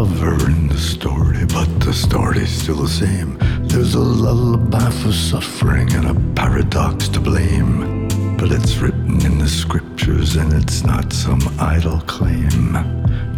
[0.00, 3.36] lover in the story, but the story's still the same.
[3.68, 8.08] There's a lullaby for suffering and a paradox to blame.
[8.38, 12.56] But it's written in the scriptures and it's not some idle claim.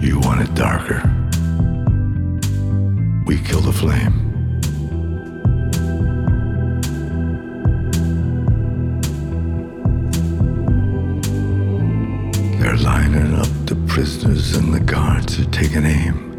[0.01, 1.01] You want it darker.
[3.27, 4.17] We kill the flame.
[12.61, 16.32] They're lining up the prisoners and the guards are taking aim.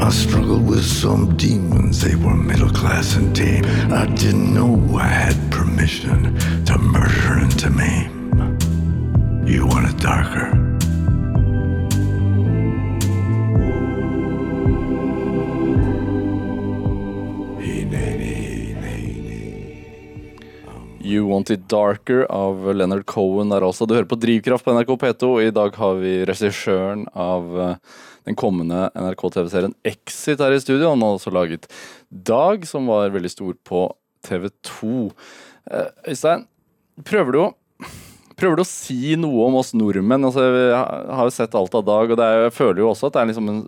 [0.00, 3.64] I struggled with some demons, they were middle class and tame.
[3.92, 8.56] I didn't know I had permission to murder and to maim.
[9.46, 10.68] You want it darker.
[21.08, 23.86] You Want It Darker av Leonard Cohen der også.
[23.88, 28.02] Du hører på Drivkraft på NRK P2, og i dag har vi regissøren av eh,
[28.28, 30.90] den kommende NRK-TV-serien Exit her i studio.
[30.92, 31.68] Han har også laget
[32.08, 33.86] Dag, som var veldig stor på
[34.28, 35.08] TV2.
[35.70, 36.46] Eh, Øystein,
[37.04, 37.48] prøver du å
[38.38, 40.22] Prøver du å si noe om oss nordmenn?
[40.28, 43.16] Altså, jeg har jo sett alt av Dag, og er, jeg føler jo også at
[43.16, 43.64] det er liksom en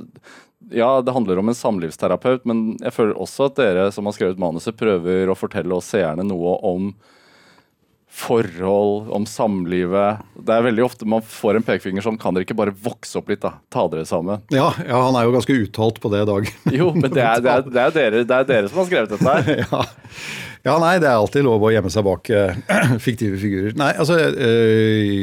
[0.70, 4.38] ja, det handler om en samlivsterapeut, men jeg føler også at dere som har skrevet
[4.38, 6.92] manuset, prøver å fortelle oss seerne noe om
[8.10, 10.18] forhold, om samlivet.
[10.34, 13.30] Det er veldig ofte man får en pekefinger som kan dere ikke bare vokse opp
[13.30, 13.54] litt, da?
[13.72, 14.42] Ta dere sammen.
[14.52, 16.50] Ja, ja, han er jo ganske uttalt på det dag.
[16.80, 19.14] Jo, men det er, det er, det er, dere, det er dere som har skrevet
[19.14, 19.62] dette her.
[19.64, 19.84] ja.
[20.66, 22.58] ja, nei, det er alltid lov å gjemme seg bak uh,
[23.06, 23.78] fiktive figurer.
[23.78, 25.14] Nei, altså eh,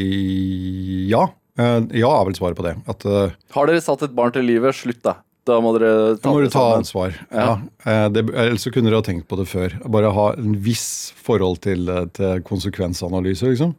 [1.11, 1.27] Ja.
[1.57, 2.77] Uh, ja er vel svaret på det.
[2.87, 4.77] At uh, Har dere satt et barn til livet?
[4.77, 5.19] Slutt, da.
[5.47, 7.17] Da må dere ta må det ta ansvar.
[7.31, 7.49] Ja.
[7.85, 8.07] Ja.
[8.13, 9.77] det, ellers så kunne dere ha tenkt på det før.
[9.87, 13.75] Bare ha en viss forhold til, eh, til konsekvensanalyse, liksom.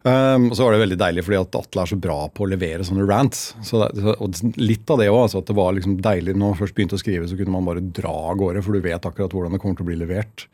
[0.00, 2.48] Um, og så var det veldig deilig fordi at Atle er så bra på å
[2.48, 3.50] levere sånne rants.
[3.66, 5.26] Så det, og litt av det òg.
[5.26, 7.68] Altså at det var liksom deilig når man først begynte å skrive, så kunne man
[7.68, 10.46] bare dra av gårde, for du vet akkurat hvordan det kommer til å bli levert.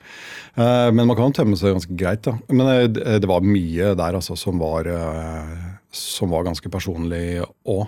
[0.58, 2.34] Uh, men man kan tømme seg ganske greit, da.
[2.50, 5.54] Men eh, det, det var mye der altså som var, uh,
[5.94, 7.38] som var ganske personlig
[7.68, 7.86] òg.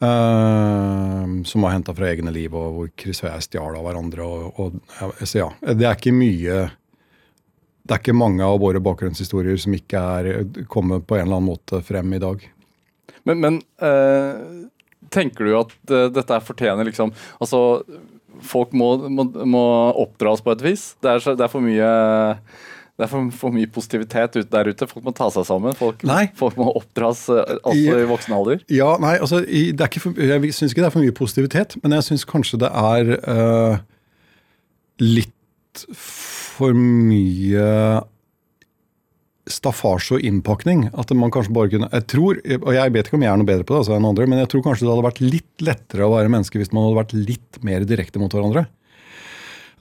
[0.00, 4.26] Eh, som var henta fra egne liv, og hvor Chris og jeg stjal av hverandre.
[4.26, 6.58] Og, og, så ja, det er ikke mye
[7.86, 11.52] Det er ikke mange av våre bakgrunnshistorier som ikke er kommet på en eller annen
[11.52, 12.42] måte frem i dag.
[13.26, 14.66] Men, men eh,
[15.14, 17.60] tenker du at eh, dette fortjener liksom Altså,
[18.42, 19.66] folk må, må, må
[20.02, 20.90] oppdras på et vis.
[21.00, 21.92] Det er, det er for mye
[22.96, 24.86] det er for, for mye positivitet ut der ute.
[24.88, 25.74] Folk må ta seg sammen.
[25.76, 26.00] Folk,
[26.38, 27.98] folk må oppdras altså, også Ja.
[28.00, 28.62] i voksen alder.
[28.72, 31.76] Ja, nei, altså, i- det ikke for, Jeg syns ikke det er for mye positivitet,
[31.82, 33.76] men jeg syns kanskje det er uh,
[34.98, 38.00] litt for mye
[39.46, 40.86] staffasje og innpakning.
[40.98, 43.46] At man kanskje bare kunne Jeg tror, og jeg vet ikke om jeg er noe
[43.52, 46.08] bedre på det altså, enn andre, men jeg tror kanskje det hadde vært litt lettere
[46.08, 48.66] å være menneske hvis man hadde vært litt mer direkte mot hverandre.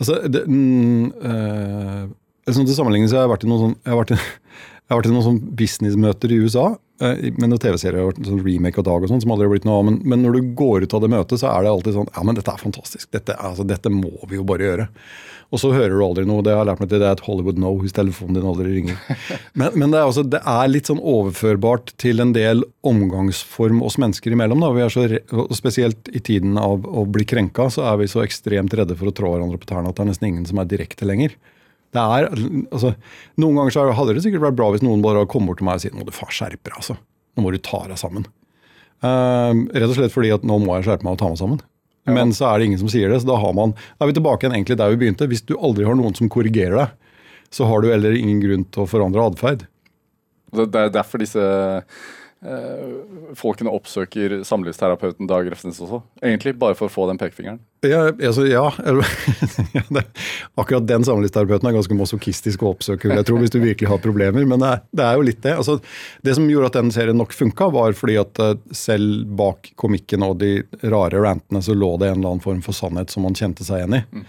[0.04, 2.06] Altså, det, mm, eh,
[2.54, 4.18] sånn til sammenligning så har jeg vært i noen sånn, jeg har vært i,
[4.86, 6.66] jeg har vært i noen sånn businessmøter i USA,
[7.02, 9.66] eh, med noen TV-serier og sånn remake av Dag og sånn, som aldri har blitt
[9.66, 9.88] noe av.
[9.90, 12.26] Men, men når du går ut av det møtet, så er det alltid sånn Ja,
[12.28, 13.10] men dette er fantastisk.
[13.16, 14.90] Dette, altså, dette må vi jo bare gjøre.
[15.54, 16.44] Og så hører du aldri noe.
[16.46, 18.98] Det har lært meg til, det er et Hollywood no hvis telefonen din aldri ringer.
[19.60, 23.96] Men, men det, er også, det er litt sånn overførbart til en del omgangsform oss
[24.02, 24.64] mennesker imellom.
[24.64, 24.72] Da.
[24.76, 25.06] Vi er så,
[25.56, 29.16] Spesielt i tiden av å bli krenka, så er vi så ekstremt redde for å
[29.16, 31.38] trå hverandre på tærne at det er nesten ingen som er direkte lenger.
[31.96, 32.26] Det er,
[32.76, 32.96] altså,
[33.40, 35.80] Noen ganger så hadde det sikkert vært bra hvis noen bare kom bort til meg
[35.80, 36.76] og sier nå du far skjerpe deg.
[36.82, 36.98] altså.
[37.36, 38.28] Nå må du ta deg sammen.
[39.04, 41.64] Uh, rett og slett fordi at nå må jeg skjerpe meg og ta meg sammen.
[42.06, 44.18] Men så er det ingen som sier det, så da, har man, da er vi
[44.20, 45.26] tilbake igjen egentlig der vi begynte.
[45.30, 47.16] Hvis du aldri har noen som korrigerer deg,
[47.54, 49.66] så har du heller ingen grunn til å forandre atferd.
[50.56, 51.42] Det, er derfor disse
[53.40, 56.02] folkene oppsøker samlivsterapeuten Dag Refsnes også.
[56.22, 57.58] Egentlig bare for å få den pekefingeren.
[57.86, 58.66] Ja, altså, ja,
[60.62, 64.46] akkurat den samlivsterapeuten er ganske masochistisk å oppsøke, jeg tro, hvis du virkelig har problemer.
[64.46, 65.56] Men det er, det er jo litt det.
[65.58, 65.78] Altså,
[66.26, 70.26] det som gjorde at den serien nok funka, var fordi at eh, selv bak komikken
[70.26, 73.38] og de rare rantene så lå det en eller annen form for sannhet som man
[73.38, 74.04] kjente seg igjen i.
[74.16, 74.26] Mm.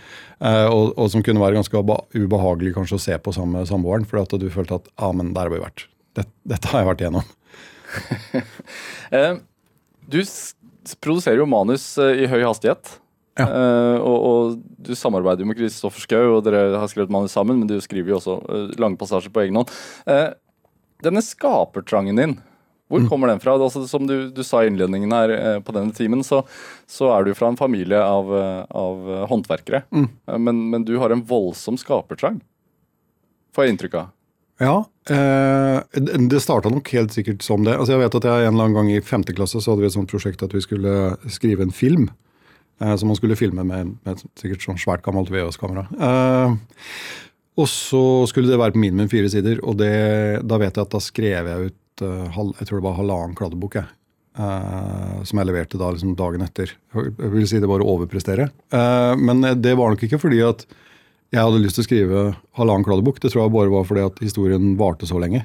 [0.73, 1.81] og, og som kunne være ganske
[2.17, 5.33] ubehagelig kanskje å se på sammen med samboeren, fordi at du følte at ja, men
[5.37, 5.89] der har vi vært.
[6.17, 7.35] Dette, dette har jeg vært igjennom.
[9.15, 9.37] Eh,
[10.11, 10.19] du
[10.99, 12.97] produserer jo manus eh, i høy hastighet.
[13.37, 17.61] Eh, og, og du samarbeider jo med Kristoffer Schou, og dere har skrevet manus sammen,
[17.61, 19.73] men du skriver jo også uh, lange passasjer på egen hånd.
[20.09, 20.33] Uh,
[21.05, 22.37] denne skapertrangen din,
[22.89, 23.57] hvor kommer den fra?
[23.59, 26.45] Altså, som du, du sa i innledningen her uh, på denne timen, så,
[26.89, 28.33] så er du fra en familie av,
[28.71, 29.85] av håndverkere.
[29.93, 32.41] Eh, men, men du har en voldsom skapertrang,
[33.57, 34.13] får jeg inntrykk av.
[34.63, 34.77] Ja,
[35.13, 36.01] eh,
[36.31, 37.75] det starta nok helt sikkert som det.
[37.77, 39.91] Altså jeg vet at jeg En eller annen gang i femte klasse så hadde vi
[39.91, 42.09] et sånt prosjekt at vi skulle skrive en film.
[42.81, 45.87] Eh, som man skulle filme med, med sikkert sånn svært gammelt VHS-kamera.
[45.97, 46.57] Eh,
[47.57, 49.93] og så skulle det være på minimum fire sider, og det,
[50.45, 53.79] da vet jeg at da skrev jeg ut jeg tror det var halvannen kladdebok.
[53.79, 53.89] jeg.
[55.25, 56.75] Som jeg leverte da liksom dagen etter.
[56.93, 58.51] Jeg vil si det var å overprestere.
[58.69, 60.67] Eh, men det var nok ikke fordi at
[61.35, 62.23] jeg hadde lyst til å skrive
[62.59, 63.19] halvannen kladdebok.
[63.23, 65.43] Det tror jeg bare var fordi at historien varte så lenge.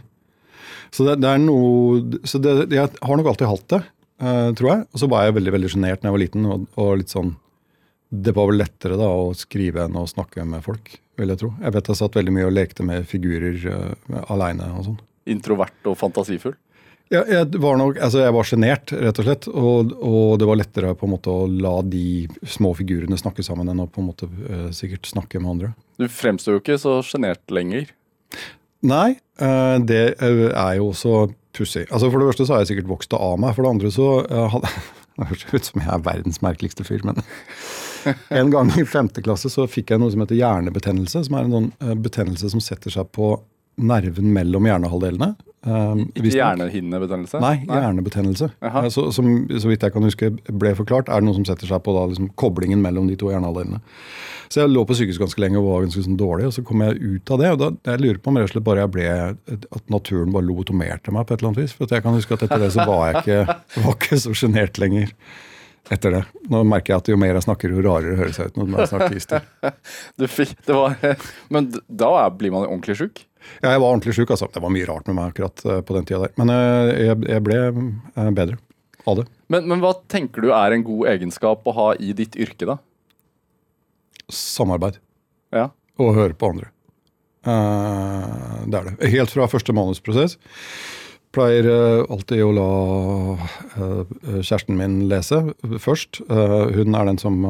[0.92, 3.82] Så det, det er noe så det, Jeg har nok alltid hatt det,
[4.22, 4.84] eh, tror jeg.
[4.92, 6.50] Og så var jeg veldig veldig sjenert da jeg var liten.
[6.54, 7.36] Og, og litt sånn
[8.12, 11.54] Det var vel lettere da å skrive enn å snakke med folk, vil jeg tro.
[11.64, 15.00] Jeg vet jeg satt veldig mye og lekte med figurer uh, aleine og sånn.
[15.32, 16.58] Introvert og fantasifull.
[17.12, 19.48] Ja, jeg var nok, altså jeg var sjenert, rett og slett.
[19.52, 23.68] Og, og det var lettere på en måte å la de små figurene snakke sammen
[23.68, 25.74] enn å på en måte uh, sikkert snakke med andre.
[26.00, 27.92] Du fremstår jo ikke så sjenert lenger.
[28.88, 31.84] Nei, uh, det eh, er jo også pussig.
[31.90, 33.58] Altså For det første så har jeg sikkert vokst det av meg.
[33.58, 34.72] For det andre så uh, hadde
[35.22, 37.20] Det høres ut som jeg er verdens merkeligste fyr, men
[38.40, 41.28] En gang i femte klasse så fikk jeg noe som heter hjernebetennelse.
[41.28, 43.36] Som er en sånn betennelse som setter seg på
[43.78, 45.36] nerven mellom hjernehalvdelene.
[45.62, 47.38] Um, Ikke hjernehinnebetennelse?
[47.44, 48.48] Nei, hjernebetennelse.
[48.66, 51.70] Eh, Så, som, så vidt jeg kan huske ble forklart, er det noe som setter
[51.70, 53.78] seg på da, liksom, koblingen mellom de to hjernehalvdelene.
[54.52, 56.82] Så jeg lå på sykehus ganske lenge og var ganske sånn dårlig, og så kom
[56.84, 57.52] jeg ut av det.
[57.54, 59.06] og da, Jeg lurer på om rett og slett bare jeg ble,
[59.78, 61.78] at naturen bare lobotomerte meg på et eller annet vis.
[61.78, 64.82] For jeg kan huske at etter det så var jeg ikke, var ikke så sjenert
[64.82, 65.14] lenger.
[65.92, 66.26] Etter det.
[66.52, 68.92] Nå merker jeg at jo mer jeg snakker, jo rarere høres jeg ut når jeg
[68.92, 69.48] snakker.
[70.68, 70.98] Det var,
[71.54, 73.24] men da blir man ordentlig sjuk.
[73.62, 74.32] Ja, jeg var ordentlig sjuk.
[74.34, 74.50] Altså.
[74.54, 76.36] Det var mye rart med meg akkurat eh, på den tida der.
[76.42, 78.58] Men eh, jeg, jeg ble eh, bedre
[79.10, 79.28] av det.
[79.52, 82.78] Men, men hva tenker du er en god egenskap å ha i ditt yrke, da?
[84.32, 85.02] Samarbeid.
[85.52, 85.70] Ja.
[86.00, 86.72] Og høre på andre.
[87.42, 89.10] Det er det.
[89.12, 90.38] Helt fra første manusprosess.
[91.34, 91.66] Pleier
[92.06, 92.68] alltid å la
[94.44, 95.42] kjæresten min lese
[95.82, 96.22] først.
[96.30, 97.42] Hun er den som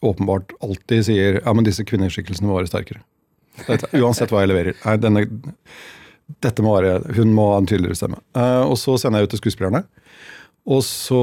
[0.00, 3.02] åpenbart alltid sier ja, men disse kvinneskikkelsene våre sterkere.
[4.02, 4.78] Uansett hva jeg leverer.
[4.84, 5.24] Nei, denne,
[6.42, 8.22] dette må være, Hun må ha en tydeligere stemme.
[8.36, 9.84] Uh, og så sender jeg ut til skuespillerne.
[10.70, 11.18] Og så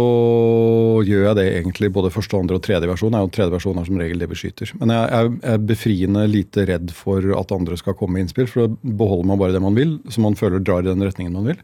[1.07, 3.15] gjør jeg det egentlig både første, andre og tredje versjon.
[3.15, 4.73] Jeg er jo tredje versjon er som regel det vi skyter.
[4.81, 8.95] Men jeg er, befriende lite redd for at andre skal komme med innspill, for da
[8.99, 11.63] beholder man bare det man vil, som man føler drar i den retningen man vil.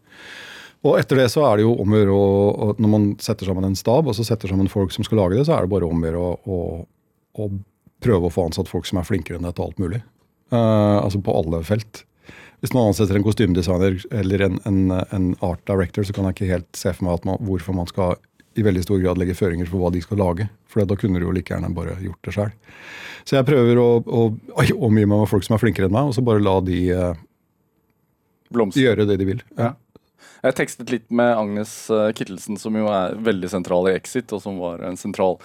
[0.85, 3.75] Og etter det så er det jo om å gjøre Når man setter sammen en
[3.75, 5.99] stab, og så setter sammen folk som skal lage det, så er det bare om
[5.99, 7.47] å gjøre å,
[8.05, 10.03] prøve å få ansatt folk som er flinkere enn dette til alt mulig.
[10.51, 12.03] Eh, altså på alle felt.
[12.63, 14.79] Hvis man ansetter en kostymedesigner eller en, en,
[15.13, 18.15] en art director, så kan jeg ikke helt se for meg man, hvorfor man skal
[18.55, 20.47] i veldig stor grad legge føringer for hva de skal lage.
[20.71, 22.53] For da kunne du jo like gjerne bare gjort det sjøl.
[23.27, 26.09] Så jeg prøver å, å å omgi meg med folk som er flinkere enn meg,
[26.09, 27.17] og så bare la de uh,
[28.53, 29.41] gjøre det de vil.
[29.59, 29.73] Ja.
[30.45, 34.43] Jeg tekstet litt med Agnes eh, Kittelsen, som jo er veldig sentral i Exit, og
[34.43, 35.39] som var en sentral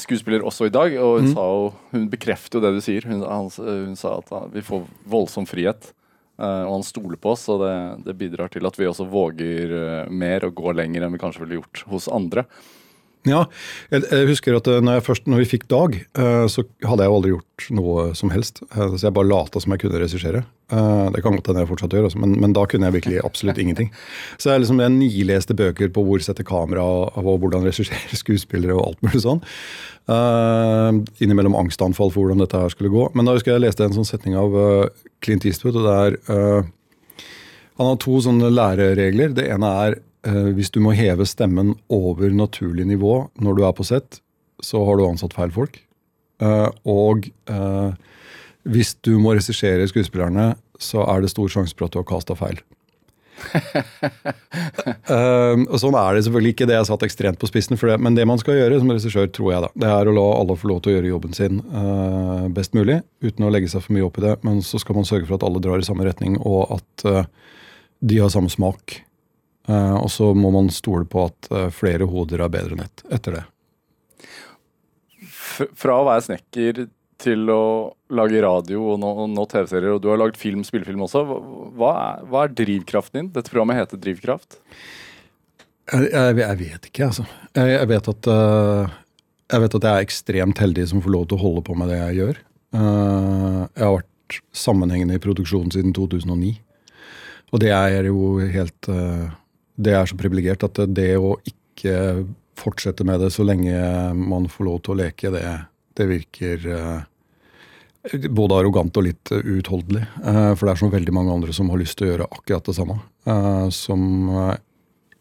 [0.00, 0.96] skuespiller også i dag.
[0.98, 1.34] Og hun, Mm.
[1.34, 3.04] sa jo, hun bekrefter jo det du sier.
[3.06, 5.92] Hun, han, hun sa at ah, vi får voldsom frihet.
[6.34, 7.74] Uh, og han stoler på oss, og det,
[8.08, 11.44] det bidrar til at vi også våger uh, mer og går lenger enn vi kanskje
[11.44, 12.42] ville gjort hos andre.
[13.24, 13.46] Ja,
[13.88, 17.14] jeg, husker at eh, når, først, når vi fikk Dag, eh, så hadde jeg jo
[17.16, 18.60] aldri gjort noe som helst.
[18.74, 20.44] Eh, Så jeg bare lata som jeg kunne regissere.
[20.74, 23.58] Det kan godt hende jeg fortsatt gjør, altså, men, men da kunne jeg virkelig absolutt
[23.60, 23.90] ingenting.
[24.40, 28.88] Så jeg, liksom, jeg nileste bøker på hvor sette kamera og hvordan regissere skuespillere og
[28.88, 29.42] alt mulig sånn.
[31.22, 33.04] Innimellom angstanfall for hvordan dette her skulle gå.
[33.14, 34.56] Men da husker jeg jeg leste en sånn setning av
[35.24, 36.64] Clint Eastwood, og det er
[37.76, 39.36] Han har to sånne læreregler.
[39.36, 43.84] Det ene er hvis du må heve stemmen over naturlig nivå når du er på
[43.84, 44.22] sett,
[44.64, 45.80] så har du ansatt feil folk.
[46.42, 47.90] Eh, og eh,
[48.64, 52.38] hvis du må regissere skuespillerne, så er det stor sjanse for at du har kasta
[52.38, 52.62] feil.
[55.04, 57.76] Eh, og Sånn er det selvfølgelig ikke, det er satt ekstremt på spissen.
[57.76, 60.14] For det, men det man skal gjøre som regissør, tror jeg da, det er å
[60.16, 63.68] la alle få lov til å gjøre jobben sin eh, best mulig, uten å legge
[63.68, 64.38] seg for mye opp i det.
[64.46, 67.28] Men så skal man sørge for at alle drar i samme retning, og at eh,
[68.00, 68.96] de har samme smak.
[69.68, 73.04] Eh, og så må man stole på at eh, flere hoder er bedre enn ett
[73.14, 73.44] etter det.
[75.78, 76.84] Fra å være snekker
[77.24, 81.22] til å lage radio og nå, nå TV-serier, og du har lagd film, spillefilm også.
[81.78, 83.30] Hva er, hva er drivkraften din?
[83.32, 84.58] Dette programmet heter Drivkraft.
[85.92, 87.24] Jeg, jeg, jeg vet ikke, altså.
[87.54, 88.96] Jeg, jeg, vet at, uh,
[89.54, 91.92] jeg vet at jeg er ekstremt heldig som får lov til å holde på med
[91.92, 92.42] det jeg gjør.
[92.74, 96.54] Uh, jeg har vært sammenhengende i produksjonen siden 2009.
[97.54, 99.28] Og det er jo helt eh,
[99.76, 102.24] Det er så privilegert at det å ikke
[102.58, 103.74] fortsette med det så lenge
[104.14, 105.42] man får lov til å leke, det,
[105.98, 110.04] det virker eh, både arrogant og litt uutholdelig.
[110.22, 112.70] Eh, For det er så veldig mange andre som har lyst til å gjøre akkurat
[112.70, 113.00] det samme.
[113.26, 114.30] eh, Som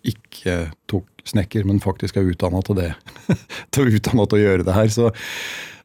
[0.04, 0.56] ikke
[0.92, 2.90] tok snekker, men faktisk er utdanna til det.
[3.74, 4.90] til utdanna til å gjøre det her.
[4.92, 5.10] Så,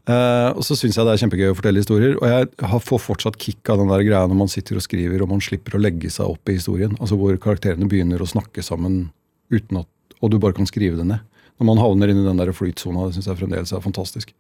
[0.09, 2.17] eh, og så syns jeg det er kjempegøy å fortelle historier.
[2.19, 5.25] Og jeg har, får fortsatt kick av den der greia når man sitter og skriver
[5.25, 6.97] og man slipper å legge seg opp i historien.
[6.99, 9.09] Altså hvor karakterene begynner å snakke sammen
[9.53, 9.89] uten at
[10.19, 11.23] Og du bare kan skrive det ned.
[11.59, 14.33] Når man havner inn i den der flytsona, det syns jeg fremdeles er fantastisk.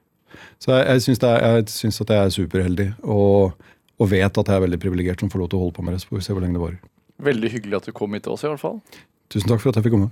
[0.62, 1.04] Så jeg, jeg
[1.70, 3.54] syns at jeg er superheldig, og,
[3.98, 5.94] og vet at jeg er veldig privilegert som får lov til å holde på med
[5.94, 6.02] det.
[6.02, 6.80] Så får vi se hvor lenge det varer.
[7.28, 8.78] Veldig hyggelig at du kom hit til oss, i hvert fall.
[9.32, 10.06] Tusen takk for at jeg fikk komme.